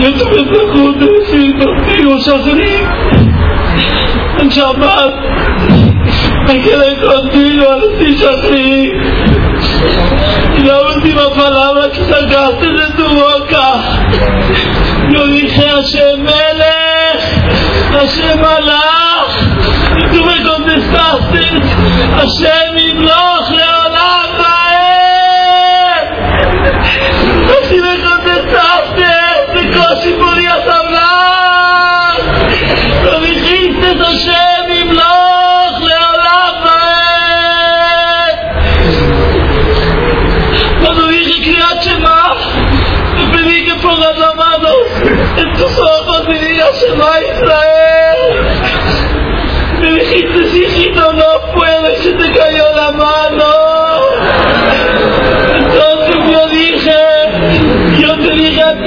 [0.01, 2.77] yo tuve el gusto de decir contigo, Shahri,
[4.41, 5.15] en Shabbat,
[6.49, 8.93] me quedé contigo al decir Shahri.
[10.59, 13.81] Y la última palabra que sacaste de tu boca,
[15.11, 15.27] yo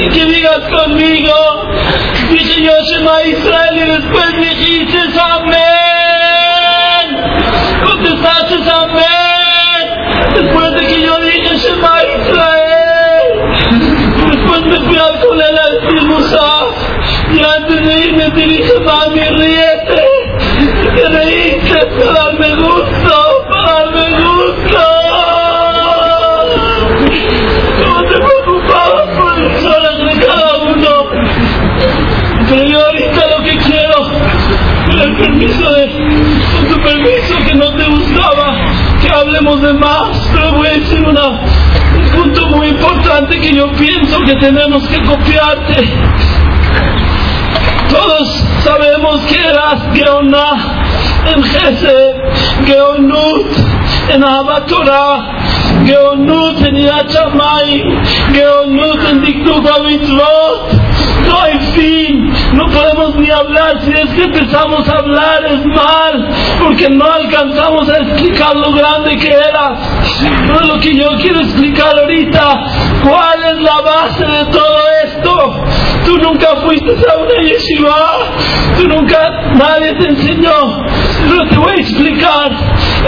[0.10, 1.70] que digas conmigo.
[2.30, 7.08] Dije yo Shema Israel y después dijiste amén.
[7.86, 9.86] Contestaste amén.
[10.36, 13.34] Después de que yo dije Shema Israel.
[14.32, 15.94] Después me fui al colel a decir.
[17.34, 20.04] Y antes de irme te dije, mami, ríete.
[20.96, 22.73] Te reíste para darme gusto,
[35.24, 38.56] con tu permiso que no te gustaba,
[39.02, 43.72] que hablemos de más, pero voy a decir una, un punto muy importante que yo
[43.74, 45.90] pienso que tenemos que copiarte.
[47.90, 48.30] Todos
[48.64, 50.84] sabemos que eras Geoná
[51.34, 52.16] en Gesed,
[52.66, 53.48] Geonut
[54.10, 55.38] en Ahabat Torah,
[55.86, 58.04] Geonut en Yirat Shamayim,
[58.34, 60.83] Geonut en Dikduk HaMitzvot.
[61.34, 66.30] No hay fin, no podemos ni hablar, si es que empezamos a hablar es mal,
[66.62, 69.80] porque no alcanzamos a explicar lo grande que eras.
[70.46, 72.66] No es lo que yo quiero explicar ahorita,
[73.02, 75.64] cuál es la base de todo esto.
[76.06, 78.12] Tú nunca fuiste a una yeshiva,
[78.78, 80.86] tú nunca, nadie te enseñó,
[81.30, 82.52] pero te voy a explicar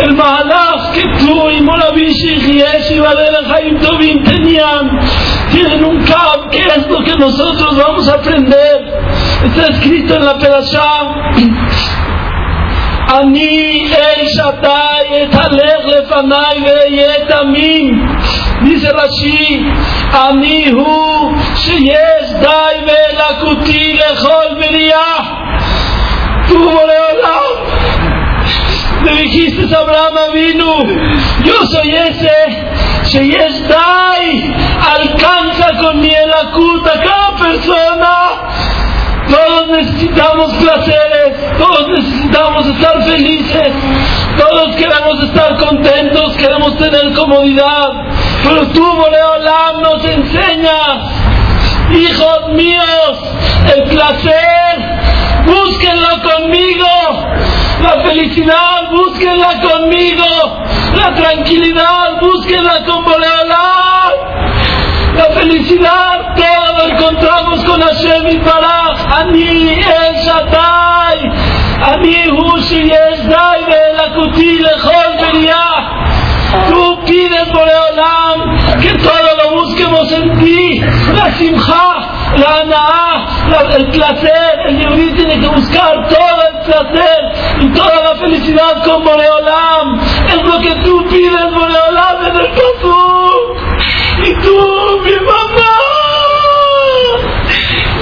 [0.01, 4.99] el mahalach que tú y Moravishi y Yeshiva de la Jaim Tobin tenían
[5.55, 8.77] tienen un cab, ¿qué es lo que nosotros vamos a aprender?
[9.45, 10.91] Está escrito en la Perashá.
[13.07, 17.95] Ani el Shaddai et Alech lefanai ve'yet amim.
[18.63, 19.63] Dice Rashi,
[20.27, 25.23] Ani hu sheyesh dai ve'elakuti lechol beriah.
[26.49, 27.45] Tú, Boreolam,
[29.03, 30.73] le dijiste a Abraham vino,
[31.43, 34.24] yo soy ese שיש די
[34.96, 38.14] alcanza con mi elacut a cada persona
[39.30, 43.72] todos necesitamos placeres, todos necesitamos estar felices,
[44.36, 47.90] todos queremos estar contentos, queremos tener comodidad,
[48.42, 50.98] pero tú, Boreolam, nos enseñas,
[51.92, 53.18] hijos míos,
[53.74, 54.74] el placer,
[55.46, 56.86] búsquenlo conmigo,
[57.82, 60.24] la felicidad, búsquenla conmigo,
[60.95, 64.13] la tranquilidad, búsquenla con Boreolam.
[65.15, 69.05] La felicidad todo lo encontramos con Hashem y Baraj.
[69.19, 71.19] Ani El Shaddai.
[71.81, 76.14] Ani Hu Sheyesh Dai Be'elakuti Lechol Beriah.
[76.69, 80.81] Tú pides por Olam que todo lo busquemos en ti.
[81.15, 81.97] La simja,
[82.37, 83.25] la anaa,
[83.77, 84.59] el placer.
[84.67, 89.99] El yehudí tiene que buscar todo el placer y toda la felicidad con Boreolam.
[90.27, 93.55] Es lo que tú pides, Boreolam, en el Pasuk.
[94.23, 95.75] Y tú, mi mamá,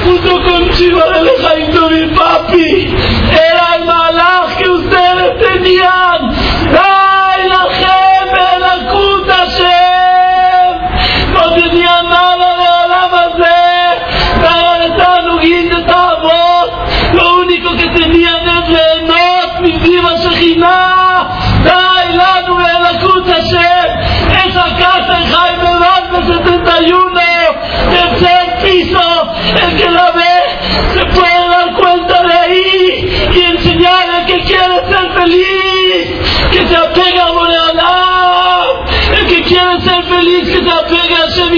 [0.03, 2.95] junto con Chiva de Lejaito, mi papi,
[3.31, 6.33] era el malaj que ustedes tenían.
[6.71, 8.12] ¡Ay, la jefe,
[9.34, 9.82] la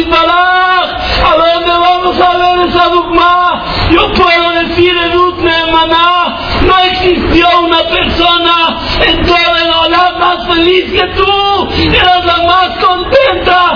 [0.04, 7.48] apegue a dónde vamos a ver esa dogma, yo puedo decir en Utnemaná, no existió
[7.64, 13.76] una persona en toda la ola más feliz que tú, eras la más contenta,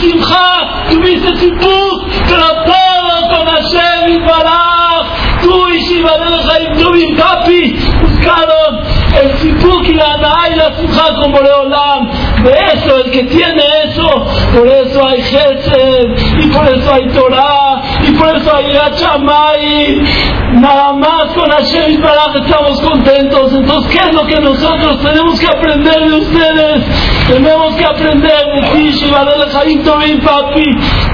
[0.00, 5.42] Simcha, tuviste Tzipuk, pero todo con Hashem y Baraj.
[5.42, 8.80] Tú y Shibadel Jaim Tuvim Papi buscaron
[9.20, 12.10] el Tzipuk y la Ana y la Simcha con Boreolam.
[12.44, 14.08] De eso, el que tiene eso,
[14.54, 20.38] por eso hay Gesed, y por eso hay Torah, y por eso hay Hachamay.
[20.54, 23.52] Nada más con Hashem y Baraj estamos contentos.
[23.52, 26.84] Entonces, ¿qué es lo que nosotros tenemos que aprender de ustedes?
[27.28, 29.82] Tenemos que aprender de ti, Shibadel Jaim
[30.20, 30.64] Papi.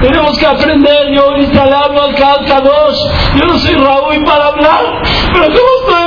[0.01, 1.11] Tenemos que aprender.
[1.13, 2.99] Yo ahorita le hablo al Kad Kadosh.
[3.35, 5.01] Yo no soy Raúl para hablar,
[5.33, 6.04] pero como estoy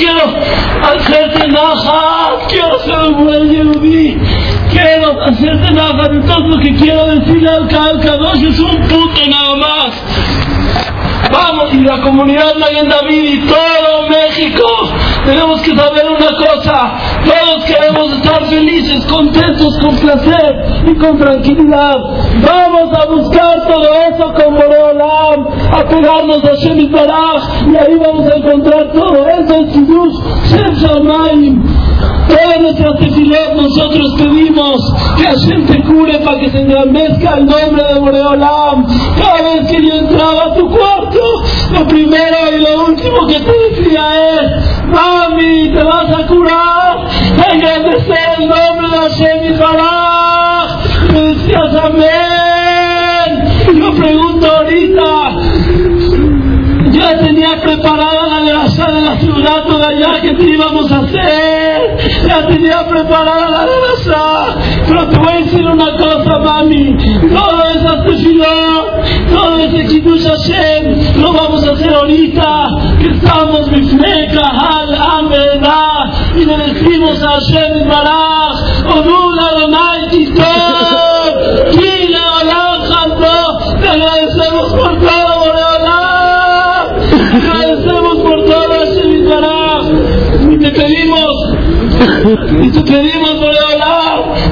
[0.00, 0.24] quiero
[0.82, 4.18] hacerte naja, quiero ser un buen yehudí.
[4.70, 9.90] Quiero hacerte naja, entonces lo que quiero decirle al Kadosh es un puto nada más.
[11.30, 14.66] Vamos, y la comunidad Mayen David y todo México,
[15.24, 16.92] tenemos que saber una cosa,
[17.24, 21.96] todos queremos estar felices, contentos, con placer y con tranquilidad.
[22.42, 28.26] Vamos a buscar todo eso con Boreolam, a pegarnos a Shem Baraj, y ahí vamos
[28.30, 30.14] a encontrar todo eso en Kiddush,
[30.50, 31.62] Shem Shamayim.
[32.28, 34.80] Todas nuestras tefilot nosotros pedimos
[35.16, 38.86] que Hashem te cure para que se engrandezca el nombre de Boreolam.
[39.20, 41.18] Cada vez que yo entraba a tu cuarto,
[41.72, 44.59] lo primero y lo último que te decía es,
[44.90, 47.06] mami, te vas a curar,
[47.52, 52.20] engrandecer el nombre de Hashem y me decías amén.
[53.78, 55.30] Yo pregunto ahorita,
[56.90, 61.96] ya tenía preparada la grasa de la ciudad toda allá que te íbamos a hacer.
[62.26, 64.56] Ya tenía preparada la grasa.
[64.88, 66.96] Pero te voy a decir una cosa, mami.
[67.32, 68.86] Todo ese tefilot,
[69.32, 72.64] todo ese kiddush Hashem, lo vamos a hacer ahorita.
[73.00, 76.10] Que estamos mifneka hal amena.
[76.36, 78.56] Y le decimos a Hashem Baraj,
[78.96, 81.32] Odul Adonai Titov,
[81.72, 83.36] Kila Olam Chando.
[83.80, 86.86] Te agradecemos por todo, Boreolam.
[87.34, 89.84] Agradecemos por todo, Hashem Baraj.
[90.50, 91.32] Y te pedimos,
[92.62, 93.69] y te pedimos, Boreolam,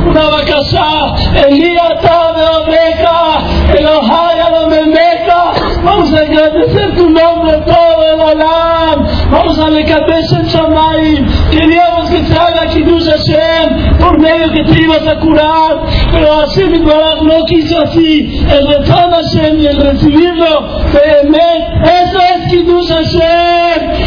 [0.05, 1.13] una vacación.
[1.47, 5.51] Elías Tabe Omeca, Elohai Adomemeca.
[5.83, 9.05] Vamos a agradecer tu nombre todo el Olam.
[9.31, 11.25] Vamos a Lekabesh el Shamayim.
[11.51, 15.83] Queríamos que se haga Kiddush Hashem por medio que te ibas a curar.
[16.11, 18.45] Pero Hashem Baraj no quiso así.
[18.49, 23.53] El rezar Hashem y el recibirlo, Behemet, eso es Kiddush Hashem.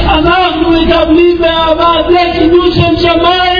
[0.09, 3.60] אנחנו מקבלים באהבה זה קידוש שם שמיים.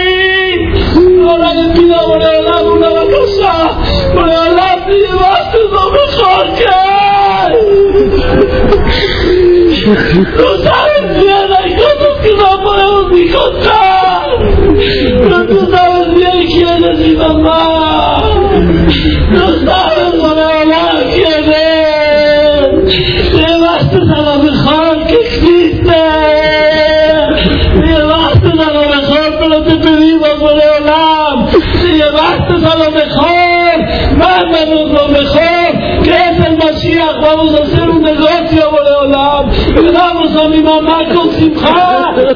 [1.30, 3.78] ahora le pido a Boreolam una bacasa.
[4.14, 6.82] Boreolam, te llevaste lo mejor que.
[9.82, 14.26] Tú sabes bien, hay cosas que no podemos ni contar.
[15.18, 18.22] Pero tú sabes bien quién es mi mamá.
[19.32, 21.62] Tú sabes, Boreolam, quién es.
[23.32, 26.02] Te llevaste a lo mejor que existe.
[27.74, 31.48] Te llevaste a lo mejor, pero te pedimos, Boreolam.
[32.22, 34.16] Te llevaste a lo mejor.
[34.16, 37.20] Mándanos lo mejor, que es el Mashiach.
[37.20, 39.50] Vamos a hacer un negocio, Boreolam.
[39.74, 42.34] Le damos a mi mamá con Simcha, pero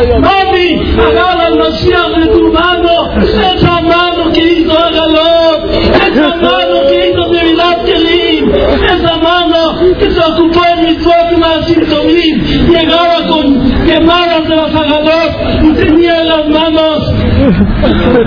[0.00, 7.28] Mami, agarra Mashiach de tu mano, esa mano que hizo Agalot, esa mano que hizo
[7.28, 14.56] Nevilat Kelim, esa mano que se ocupó en mis próximas Tomim, llegaba con quemadas de
[14.56, 17.12] las Agalot y tenía en las manos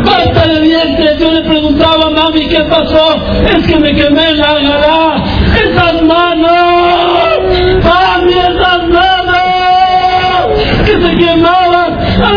[0.06, 1.20] pasta de dientes.
[1.20, 3.16] Yo le preguntaba a mami qué pasó,
[3.46, 5.24] es que me quemé la Agalá,
[5.56, 6.73] esas manos,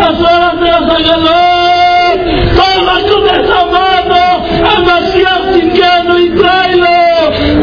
[0.07, 2.19] quemaban a las horas de las Agalot.
[2.55, 3.97] Toma con esa mano
[4.85, 6.97] Mashiach Tzidkenu y tráelo,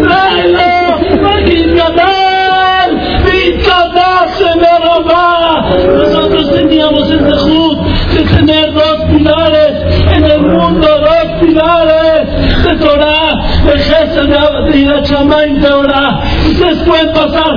[0.01, 2.91] tráelo, para que Yitgadal,
[3.25, 5.69] Yitgadal se me roba.
[5.97, 7.77] Nosotros teníamos el dejud
[8.13, 9.71] de tener dos pilares
[10.15, 16.21] en el mundo, dos pilares de Torah, de Gesed de Irat Shamayim Teorá.
[16.45, 17.53] Ustedes pueden pasar,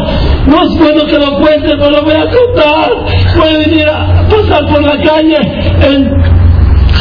[0.47, 2.91] no es bueno que lo cuente, pero lo voy a contar.
[3.37, 5.39] Pueden venir a pasar por la calle
[5.83, 6.47] en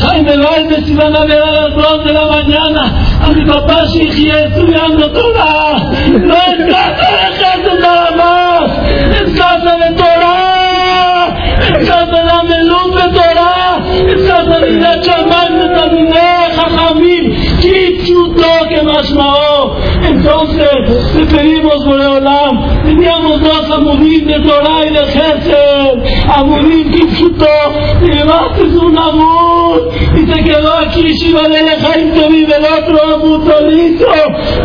[0.01, 3.85] Jaime Valdes y van a ver a las 2 de la mañana a mi papá
[3.85, 5.77] Shiji estudiando Torah.
[6.09, 8.89] No es casa de Gesed nada más,
[9.21, 11.35] es casa de Torah,
[11.79, 17.59] es casa de la melón de Torah, es casa de la chamán de Tamine, Jajamim,
[17.61, 19.77] Kichuto que más mao.
[20.07, 25.64] Entonces, le pedimos por Olam, teníamos dos amudim de Torah y de Gesed,
[28.01, 33.41] y llevaste un amor, y te quedó aquí Shiva de Lejaim Tovim, el otro amor
[33.45, 34.05] solito,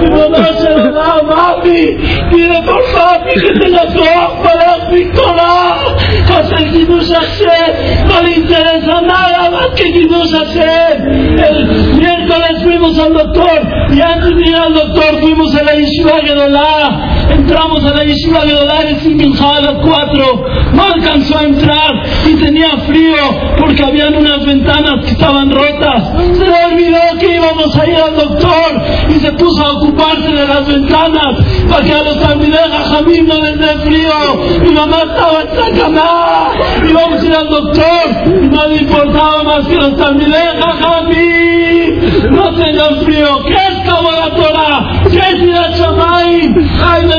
[0.03, 1.97] y no se lo da, mami,
[2.31, 4.71] pide por papi que tenga todo para
[5.15, 5.97] Torah,
[6.39, 11.39] hacer Kiddush Hashem, no le interesa nada más que Kiddush Hashem.
[11.39, 16.21] El miércoles fuimos al doctor, y antes de ir al doctor fuimos a la Yeshiva
[16.25, 22.03] Gedolá, entramos a la Yeshiva Gedolá en Simcha a las 4, no alcanzó a entrar
[22.27, 23.17] y tenía frío
[23.59, 26.11] porque habían unas ventanas que estaban rotas.
[26.37, 30.67] Se olvidó que íbamos a ir al doctor y se puso a ocuparse de las
[30.67, 31.37] ventanas
[31.69, 34.13] para que a los talmidejas Jamín no les dé frío.
[34.63, 36.53] Mi mamá estaba en Sacaná,
[36.89, 42.55] íbamos a ir al doctor y no le importaba más que los talmidejas Jamín no
[42.55, 43.45] tengan frío.
[43.45, 45.03] ¿Qué es como la Torah?
[45.11, 45.77] ¿Qué es Irat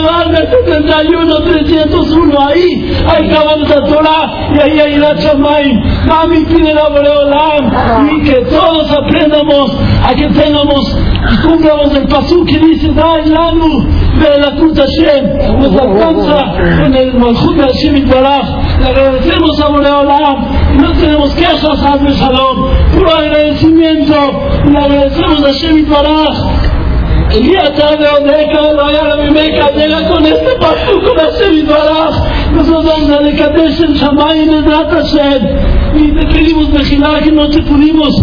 [0.01, 0.07] Shamayim?
[0.09, 3.03] Ay, me van 71, 301 ahí.
[3.07, 5.79] Hay caballos de Torah y ahí hay Irat Shamayim.
[6.07, 9.71] Mami pide la Boreolam y que todos aprendamos
[10.03, 10.97] a que tengamos
[11.31, 13.85] y cumplamos el pasú que dice Dai Lanu
[14.19, 19.69] de la Kuta Hashem nos alcanza en el Malchut de Hashem Itbaraj le agradecemos a
[19.69, 20.37] Boreolam
[20.73, 24.15] y no tenemos quejas a Shalom puro agradecimiento
[24.65, 26.60] y le agradecemos a Hashem Itbaraj
[27.33, 31.53] el día tarde donde cada vaya a mi meca llega con este pasú con Hashem
[31.59, 37.49] Itbaraj nosotros vamos a Dekadesh en Shamayim en Hashem y te pedimos Mejilá que no
[37.49, 38.13] te pudimos.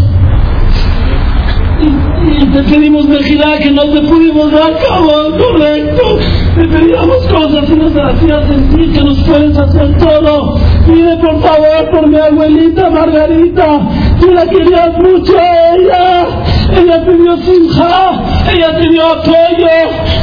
[2.41, 6.19] Y te pedimos Mejilá que no te pudimos dar cabo correcto
[6.67, 10.57] pedíamos cosas y nos hacías sentir que nos puedes hacer todo.
[10.87, 13.81] Pide por favor por mi abuelita Margarita.
[14.21, 16.27] Tú la querías mucho a ella.
[16.71, 19.69] Ella te dio simja ella te dio apoyo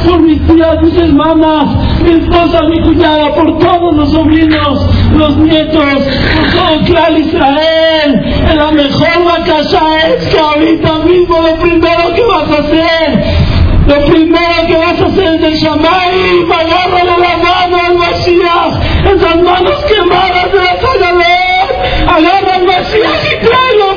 [0.04, 1.64] por mis tías mis hermanas
[2.02, 4.80] mi esposa mi cuñada por todos los sobrinos
[5.12, 8.22] los nietos por todo Clar Israel.
[8.50, 13.45] En la mejor vaca es que ahorita mismo lo primero que vas a hacer
[15.56, 20.58] vas a hacer es el Shamay, agárrale la mano al Mashiach, esas manos quemadas de
[20.58, 21.68] la Sagalot,
[22.08, 23.96] agarra al Mashiach y tráelo,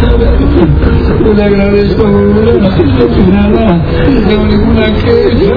[0.00, 2.10] Yo le agradezco a
[3.32, 3.82] nada,
[4.30, 5.54] no ninguna queja.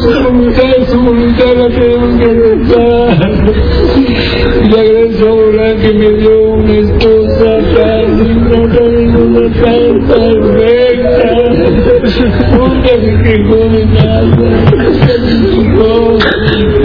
[0.00, 3.16] Su voluntad, su voluntad la tenemos que aceptar.
[4.70, 5.26] Le agradezco
[5.58, 8.58] a que me dio una esposa tan linda,
[9.60, 9.74] tan
[10.06, 11.28] tan perfecta.
[12.56, 14.22] Nunca se quejó de nada.
[15.74, 15.92] No,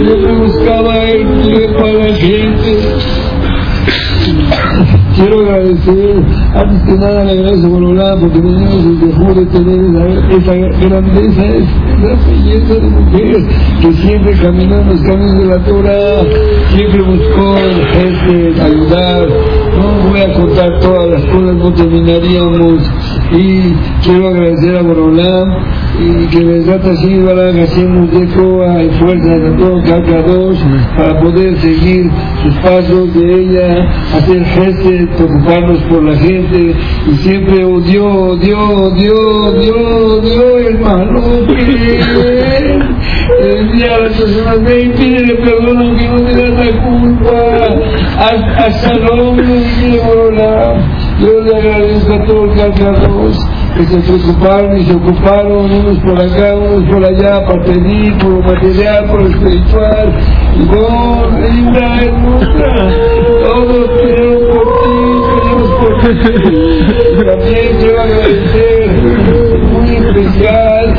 [0.02, 3.21] yo me buscaba el tiempo a la gente.
[5.16, 6.22] Quiero agradecer,
[6.54, 9.80] antes que nada le agradezco por Olá porque tenemos el dejó de tener
[10.30, 13.36] esa, grandeza, esa belleza de mujer
[13.80, 16.22] que siempre caminó en los caminos de la Torah,
[16.74, 17.54] siempre buscó
[17.92, 19.28] jefe, ayudar.
[19.72, 22.82] No voy a contar todas las cosas, no terminaríamos.
[23.32, 25.44] Y quiero agradecer a Borolá
[25.98, 30.56] y que les da así para que hacemos eco a fuerza de todo cada dos
[30.96, 32.10] para poder seguir
[32.42, 36.74] sus pasos de ella, hacer gestos, preocuparnos por la gente
[37.10, 42.00] y siempre Dios, oh Dios, oh Dios, hermano, que
[43.58, 47.38] el día las personas ven, pídele perdón aunque no tengas la culpa,
[48.18, 49.36] a, a Shalom,
[51.20, 53.38] yo le agradezco a todos cada dos
[53.74, 58.30] que se preocuparon y se ocuparon unos por acá, unos por allá, para pedir por
[58.30, 60.12] lo material, por lo espiritual.
[60.56, 62.90] Y vos, linda, hermosa,
[63.42, 64.92] todos queremos por ti,
[65.34, 67.24] queremos por ti.
[67.24, 68.90] También quiero agradecer
[69.72, 70.94] muy especial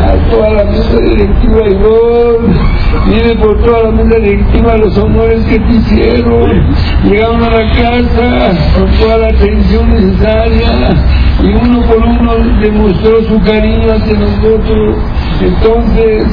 [0.00, 2.38] a toda la mesa directiva y vos,
[3.08, 6.66] viene por toda la mesa directiva los honores que te hicieron.
[7.04, 10.68] Llegaron a la casa con toda la atención necesaria
[11.42, 14.96] y uno por uno demostró su cariño hacia nosotros.
[15.40, 16.24] Entonces,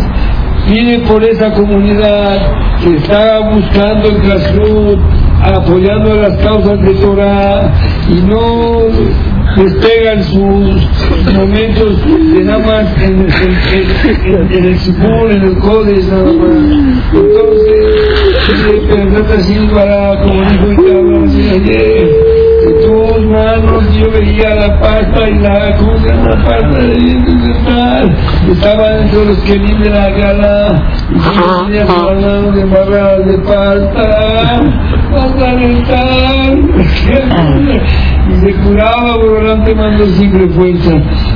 [0.70, 2.38] viene por esa comunidad
[2.84, 5.00] que está buscando el Kashrut,
[5.42, 7.72] apoyando las causas de Torah
[8.10, 8.88] y no
[9.56, 10.88] despegan sus
[11.34, 16.56] momentos de nada más en, en, en, el Sipur, en el Codes, nada más.
[17.14, 17.90] Entonces,
[18.88, 22.39] Pedrata Silva, como dijo ayer,
[22.90, 28.16] todos manos yo veía la pasta y la cosa, la pasta de dientes de tal,
[28.52, 33.38] estaba dentro de los que de la gala, y yo tenía sus manos embarradas de
[33.38, 34.62] pasta,
[35.12, 36.70] pasta de tal,
[38.28, 40.94] y se curaba, Borolán te mando siempre fuerza.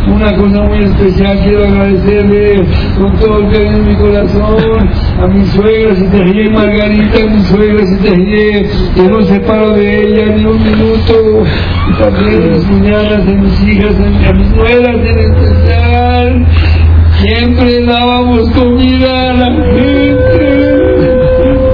[0.07, 2.65] Una cosa muy especial, quiero agradecerle
[2.97, 4.89] con todo el cariño de mi corazón
[5.21, 10.45] a mi suegra Sitejie Margarita, a mi suegra Sitejie, que no separo de ella ni
[10.45, 11.43] un minuto,
[11.89, 13.95] y también a mis cuñadas, a mis hijas,
[14.27, 16.45] a mis nueras en especial.
[17.21, 20.39] Siempre dábamos comida a la gente,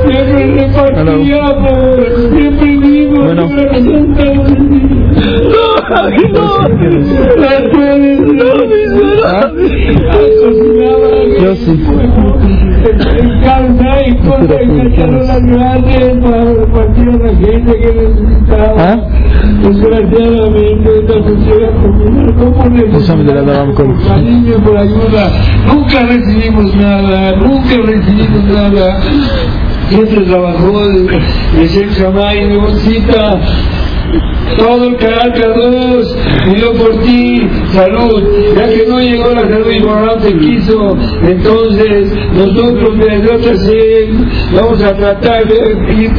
[0.07, 1.97] siempre repartíamos,
[2.31, 4.68] siempre vimos, Bueno.
[11.41, 11.83] Yo sí.
[13.43, 19.07] Calma y y sacaron las grandes para repartir a la gente que necesitaba.
[19.63, 25.31] Desgraciadamente esta sociedad comunal, ¿cómo necesitamos cariño por ayuda?
[25.67, 28.99] Nunca recibimos nada, nunca recibimos nada.
[29.89, 30.83] Siempre trabajó
[31.57, 33.39] Shem Shammai, de bolsita,
[34.57, 38.23] todo el canal K2 pidió por ti salud,
[38.55, 43.55] ya que no llegó la salud y por te quiso, entonces nosotros desde otra
[44.53, 46.11] vamos a tratar de ir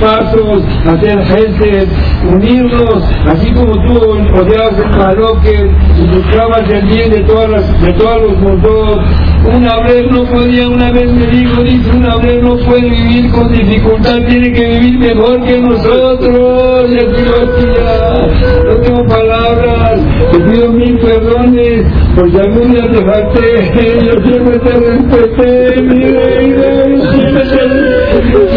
[0.00, 1.86] pasos, hacer gente,
[2.30, 3.98] unirnos, así como tú
[4.34, 8.98] odiabas el maloque y buscabas el bien de todas las, de todos los mundos.
[9.44, 13.52] Una vez no podía, una vez me dijo, dice, una vez no puede vivir con
[13.52, 16.90] dificultad, tiene que vivir mejor que nosotros.
[16.90, 18.28] Así lo hacía.
[18.64, 21.84] No tengo palabras, te pido mil perdones,
[22.14, 26.96] porque algún día te falté, yo siempre te respeté, mire,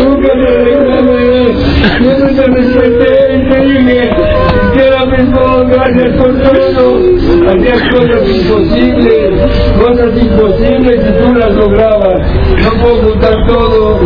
[0.03, 1.53] nunca te reclamé,
[1.99, 3.13] siempre te respeté,
[3.49, 4.09] te dije,
[4.75, 6.97] quisiera mejor, gracias por todo,
[7.49, 9.41] hacías cosas imposibles,
[9.77, 12.21] cosas imposibles y tú las lograbas,
[12.61, 13.99] no puedo contar todo,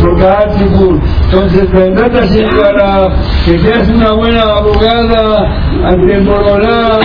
[0.00, 3.08] por Gatsibur, entonces vendrás así para
[3.44, 7.00] que seas una buena abogada ante el Borolá,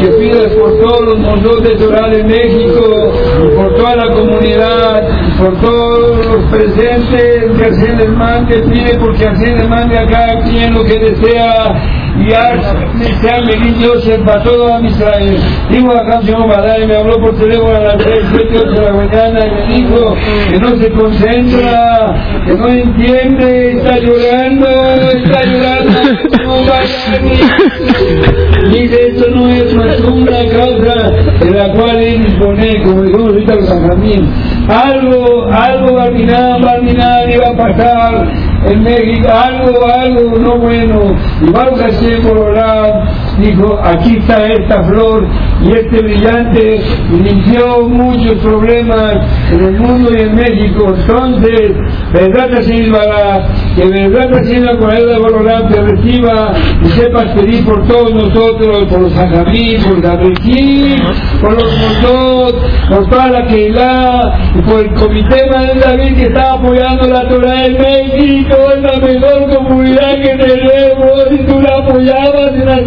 [0.00, 3.12] que pidas por todos los montos de de México,
[3.56, 5.02] por toda la comunidad,
[5.38, 10.42] por todos los presentes, que Hashem les mande, pide porque Hashem les mande a cada
[10.42, 11.91] quien lo que desea,
[12.30, 12.76] haz,
[13.20, 15.38] sea feliz Yosef para todo a Israel.
[15.70, 18.92] Digo acá, señor Madare, me habló por teléfono a las 6, 7, 8 de la
[18.92, 20.14] mañana y me dijo
[20.50, 22.14] que no se concentra,
[22.46, 25.90] que no entiende, está llorando, está llorando,
[26.44, 26.82] no va a
[28.70, 31.10] Dice, esto no es más una causa
[31.40, 34.32] de la cual él dispone, como dijimos ahorita los Sanjamín.
[34.68, 38.28] Algo, algo Barminan, Barminan iba a pasar
[38.66, 41.16] en México, algo, algo no bueno.
[41.40, 43.08] Y Baruch Hashem Borolán
[43.38, 45.26] dijo, aquí está esta flor
[45.62, 46.80] y este brillante
[47.12, 49.16] y limpió muchos problemas
[49.52, 50.94] en el mundo y en México.
[50.94, 51.72] Entonces,
[52.12, 56.52] verdad Silva, que verdad Silva con ayuda de Borolán te reciba
[56.84, 60.96] y sepas pedir por todos nosotros, por los Sajamí, por Gabriquí,
[61.40, 62.56] por los Mosot,
[62.88, 67.66] por toda la Keilah y por el Comité Madel David que está apoyando la Torah
[67.66, 72.82] en México, es la mejor comunidad que tenemos y tú la apoyabas en la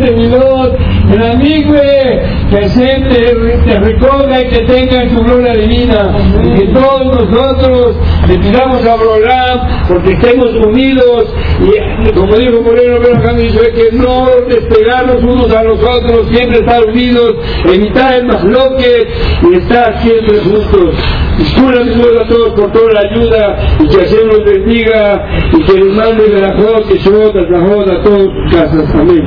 [0.45, 0.77] servidor,
[1.11, 6.67] en Amigüe, que siempre te recoja y que tenga en su gloria divina y que
[6.67, 7.95] todos nosotros
[8.27, 14.27] le pidamos a Borolán porque estemos unidos y como dijo Moreno Beraján dice que no
[14.47, 17.35] despegarnos unos a los otros, siempre estar unidos,
[17.65, 19.07] evitar el masloque
[19.51, 20.95] y estar siempre juntos.
[21.37, 25.93] Discúlpame a todos por toda la ayuda y que Hashem los bendiga y que les
[25.95, 28.95] mande de la joda, que yo la joda a todas sus casas.
[28.95, 29.21] Amén.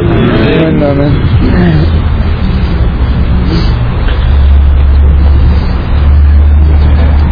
[0.67, 1.13] Amén, amén.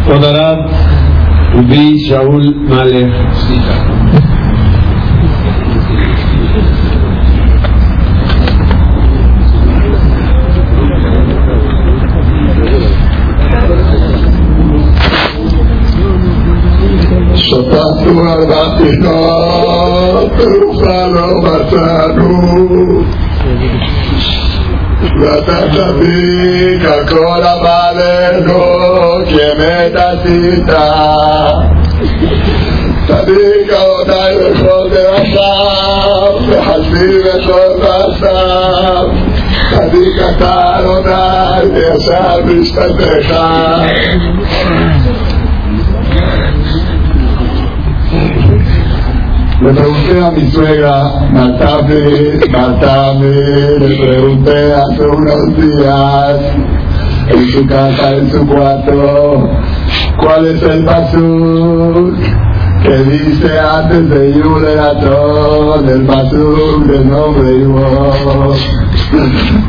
[0.08, 0.70] Odarab,
[1.58, 3.10] Ubi, Shaul, Malek,
[17.86, 19.22] Αφού αλλαπεινό
[20.36, 23.06] του χαλό μα θανού.
[25.16, 27.54] Βλατά θα μπήκα κόρα
[29.26, 30.86] και με τα σύντα.
[33.08, 35.52] Θα μπήκα όταν αλλιώ δε μα θα.
[36.46, 38.38] Μου χασμίδε όταν θα.
[39.70, 40.28] Θα μπήκα
[40.96, 41.18] όταν
[41.58, 41.94] αλλιώ
[43.28, 43.76] θα.
[49.60, 51.02] Le pregunté a mi suegra,
[51.32, 56.40] Matame, Matame, le pregunté hace unos días,
[57.28, 59.48] en su casa, en su cuarto,
[60.20, 62.16] ¿cuál es el pasuk
[62.82, 68.56] que dice antes de Yuleratón, el pasuk del nombre Yud?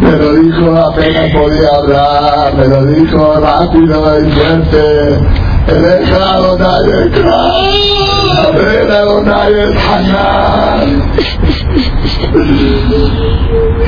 [0.02, 5.20] Me lo dijo apenas podía hablar, me lo dijo rápido y fuerte.
[5.68, 7.97] Eres Adonai Ekram,
[8.62, 11.12] eres Adonai El Hanan.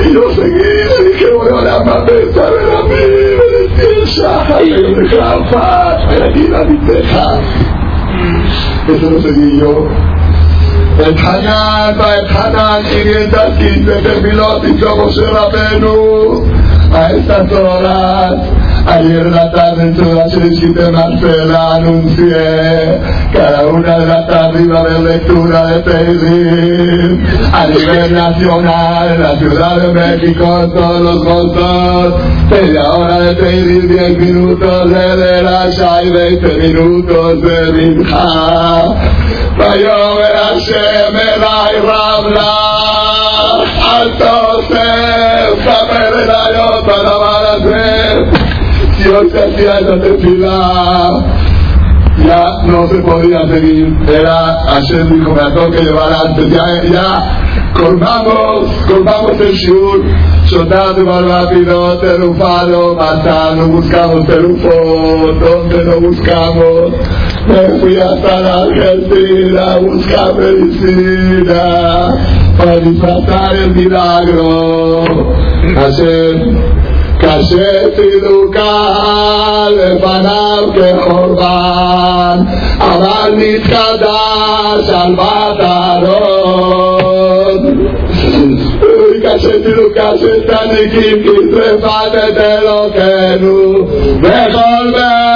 [0.04, 3.02] Y yo seguí, le dije, bueno, la mamé, saben a mí,
[3.38, 7.40] me decía Shahar, me dejaba me decía mi teja.
[8.88, 9.88] Eso lo seguí yo.
[11.01, 16.45] את חנן ואת חנן עניין דתית בתפילות איתו משה רבנו
[16.95, 18.39] a estas horas
[18.85, 23.01] ayer en la tarde en Ciudad de Marcela anuncié
[23.33, 29.21] cada una de la tarde iba a haber lectura de Teilim a nivel nacional en
[29.21, 35.15] la Ciudad de México en todos los votos media hora de Teilim 10 minutos de
[35.17, 38.95] Derasha y 20 minutos de Minja
[39.59, 44.93] ויאמר השם אלי רב לך, אל תעשה,
[45.63, 48.15] ספר אליי בדבר הזה.
[48.97, 51.11] Si hoy se hacía esa tefila,
[52.25, 53.95] ya no se podía seguir.
[54.07, 60.03] Era, ayer dijo, me la tengo que llevar antes, ya, ya, colmamos, colmamos el shur,
[60.45, 64.69] soltando más rápido, terufado, matando, buscamos terufo,
[65.39, 66.93] donde no buscamos.
[67.46, 68.44] Με ποια σταρ
[68.78, 70.94] κατέληξε, μους καμπήσει,
[71.44, 71.64] να
[72.72, 75.04] αντιμετατάρει την αγρού,
[75.74, 76.38] καθες
[77.18, 82.36] καθες ιδιοκάλεφανα ότι χωρβάν,
[82.90, 84.20] αναλυτικά τα
[84.86, 87.74] σώματα ρώτησε,
[89.00, 90.60] όχι καθες ιδιοκά, καθες τα
[91.52, 93.60] τρέφατε τελοκένου
[94.20, 95.30] με χωρβάν.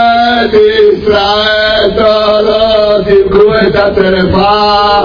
[1.84, 5.00] בית ישראל תולות יבכו את השרפה,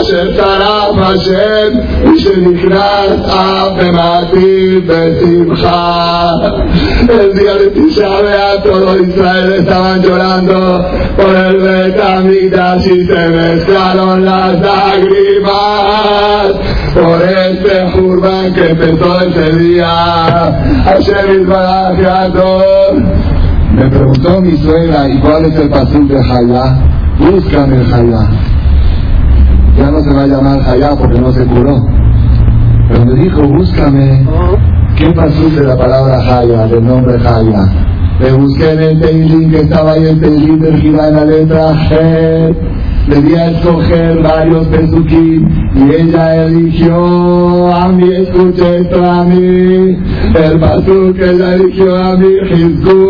[0.00, 1.72] אשר שרף השם,
[2.12, 6.28] ושנכנס אף ומעתיד בשמחה.
[7.08, 10.58] El día de Tisha B'Av todo Israel estaban llorando
[11.16, 16.46] por el Betamigdash y se mezclaron las lágrimas
[16.94, 19.92] por este Jurban que empezó ese día.
[20.84, 23.11] Hashem Yisbarach Yador.
[23.73, 26.77] me preguntó mi suegra, ¿y cuál es el pasú de Hayá?
[27.19, 28.29] Búscame el.
[29.77, 31.83] Ya no se va a llamar Hayá porque no se curó.
[32.89, 34.25] Pero me dijo, búscame.
[34.95, 37.63] ¿Qué pasó de la palabra Haya, del nombre Haya?
[38.19, 42.55] Le busqué en el Teilín, que estaba ahí el Teilín del en la letra G.
[43.05, 45.45] Le di a escoger varios pesukim
[45.75, 49.97] y ella eligió a mí, escuche esto a mí.
[50.33, 52.33] El pasuk ella eligió a mí,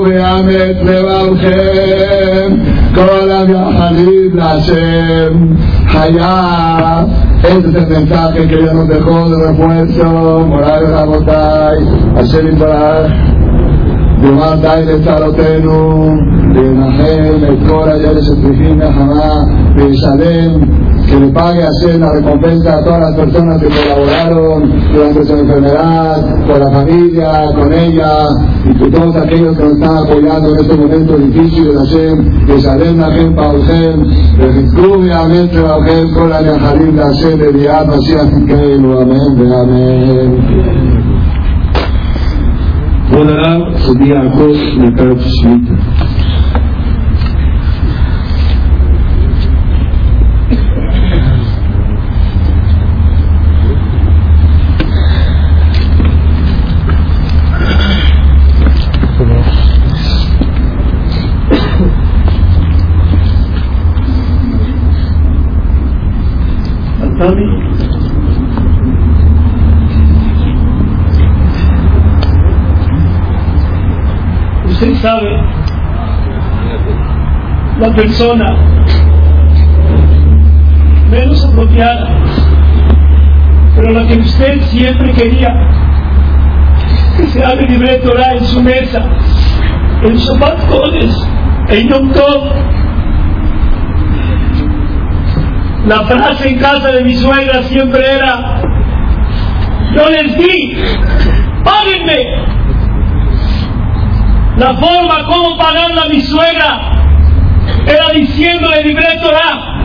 [0.04, 2.64] Beamet Levalchem,
[2.96, 7.06] Kolam Yahalim Lashem, Haya.
[7.44, 10.06] Ese es el mensaje que ella nos dejó de refuerzo,
[10.48, 11.86] moral Rabotai,
[12.16, 13.33] Hashem Yisbarach,
[14.23, 19.45] Yomar Dai de Sarotenu, לנחם את כל אלה שצריכים נחמה
[19.77, 20.61] וישלם
[21.09, 25.33] que le pague a Hashem la recompensa a todas las personas que colaboraron durante su
[25.39, 28.29] enfermedad, con la familia, con ella,
[28.64, 32.61] y que todos aquellos que nos están apoyando en este momento difícil de Hashem, que
[32.61, 37.87] Shalem Hashem Paulhem, que Rizkub y Amén Trebauhem, con la Yaharim de Hashem, de Diat,
[37.87, 40.91] Mashiach Tikeilu, Amén, Amén.
[43.12, 45.75] כבוד הרב, סודי יעקב מפרץ שמיטה.
[74.74, 75.30] Usted sabe,
[77.80, 78.56] la persona
[81.12, 82.10] menos apropiada,
[83.76, 85.54] pero la que usted siempre quería,
[87.16, 89.06] que se hable libre Torah en su mesa,
[90.02, 91.24] en Shabbat Kodesh,
[91.70, 92.52] en Yom Tov.
[95.86, 98.60] La frase en casa de mi suegra siempre era,
[99.96, 100.78] yo les di,
[101.64, 102.62] páguenme.
[104.58, 106.91] La forma como pagarla a mi suegra
[107.88, 109.80] era diciéndole libre Torah,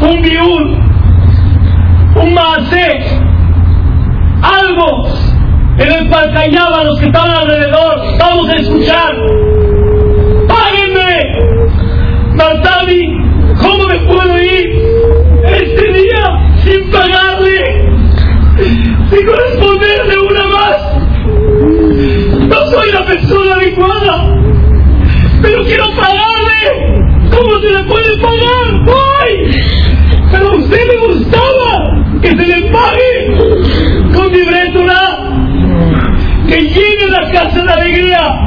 [0.00, 0.62] un biur,
[2.16, 3.20] un maase,
[4.42, 5.08] algo
[5.76, 8.18] en el cual callaba a los que estaban alrededor.
[8.18, 9.14] Vamos a escuchar.
[10.48, 12.34] ¡Páguenme!
[12.34, 13.02] Martani,
[13.60, 14.66] ¿cómo me puedo ir
[15.44, 17.92] este día sin pagarle?
[19.10, 20.99] Sin corresponderle una más.
[22.60, 24.36] No soy la persona adecuada,
[25.40, 27.30] pero quiero pagarle.
[27.30, 28.84] ¿Cómo se le puede pagar?
[29.22, 29.50] ¡Ay!
[30.30, 35.00] Pero a usted le gustaba que se le pague con libretura,
[36.48, 38.44] que llegue la casa de alegría.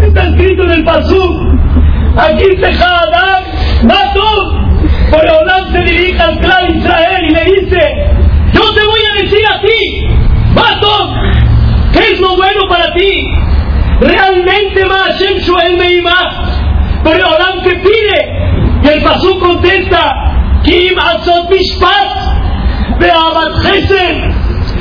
[0.00, 1.48] Está escrito en el Pasú.
[2.18, 3.42] Aquí se Hadad,
[3.82, 7.80] Mato, por Olam se dirige al clan Israel y le dice,
[8.52, 10.06] yo te voy a decir a ti,
[10.54, 11.14] Mato,
[11.92, 13.39] ¿qué es lo bueno para ti?
[14.00, 22.98] Realmente Hashem Shuel Meimah, por Olam que pide, y el Pasú contesta, Kim Asot Mishpat,
[22.98, 24.16] Beabat Chesed,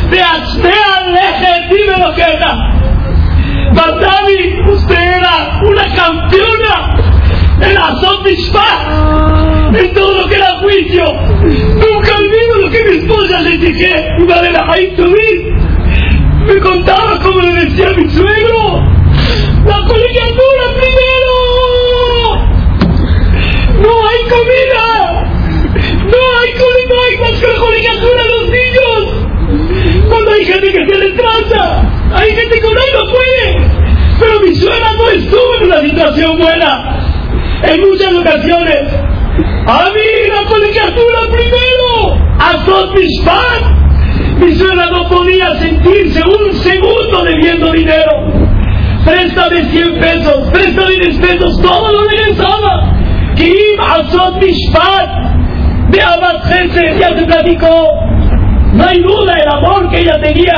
[0.09, 2.76] Beatzmea Leje, dime lo que era.
[3.74, 6.95] Batami, usted era una campeona
[7.61, 11.03] en Asot Mishpat, en todo lo que era juicio.
[11.43, 12.68] Nunca olvido
[36.10, 36.97] situación buena.
[37.64, 38.93] En muchas ocasiones.
[39.68, 42.18] A mí la colegiatura primero.
[42.39, 43.22] A todos mis.
[44.39, 48.12] Mi suegra no podía sentirse un segundo debiendo dinero.
[49.05, 52.93] Préstame 100 pesos, préstame 10 pesos, todo lo regresaba.
[53.36, 55.10] Kim Asot Mishpat
[55.89, 55.99] de
[56.45, 57.89] Gesed, ya se platicó.
[58.74, 60.53] No hay duda el amor que ella tenía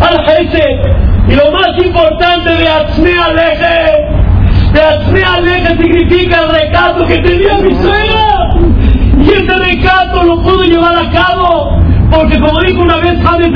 [0.00, 1.04] al Gesed.
[1.28, 4.13] Y lo más importante de Atzmea Leje,
[4.80, 8.34] Atzmea Leje significa el recato que tenía mi suegra.
[9.20, 11.78] Y ese recato lo pudo llevar a cabo,
[12.10, 13.52] porque como dijo una vez Javi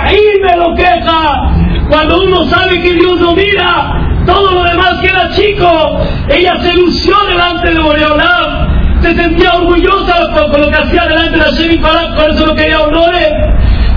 [0.00, 1.52] ahí me lo queja.
[1.88, 6.00] Cuando uno sabe que Dios lo mira, todo lo demás queda chico.
[6.28, 11.44] Ella se lució delante de Boreolam, se sentía orgullosa con, lo que hacía delante de
[11.44, 13.28] Hashem y por eso lo quería honores.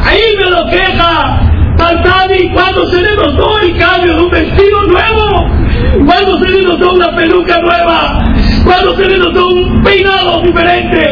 [0.06, 1.42] Ahí me lo queja.
[1.78, 5.59] Tantani, cuando se le notó el cambio de un vestido nuevo,
[6.06, 11.04] cuando se le notó una peluca nueva, cuando se le notó un peinado diferente,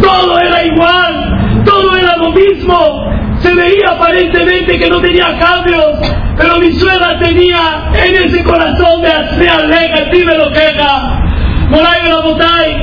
[0.00, 3.10] todo era igual, todo era lo mismo.
[3.40, 5.98] Se veía aparentemente que no tenía cambios,
[6.36, 11.22] pero mi suegra tenía en ese corazón de hacer alega, sí me lo queja.
[11.70, 12.76] Moray Rabotay,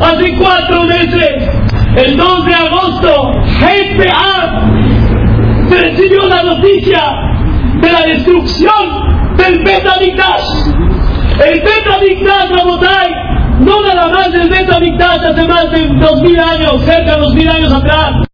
[0.00, 1.50] hace cuatro meses,
[1.96, 4.70] el 2 de agosto, GPA,
[5.68, 7.02] se recibió la noticia
[7.80, 10.75] de la destrucción del Betamikdash.
[11.44, 13.10] El Betamikdash, Rabotay,
[13.60, 17.48] no nada más del Betamikdash hace más de dos mil años, cerca de dos mil
[17.48, 18.16] años atrás.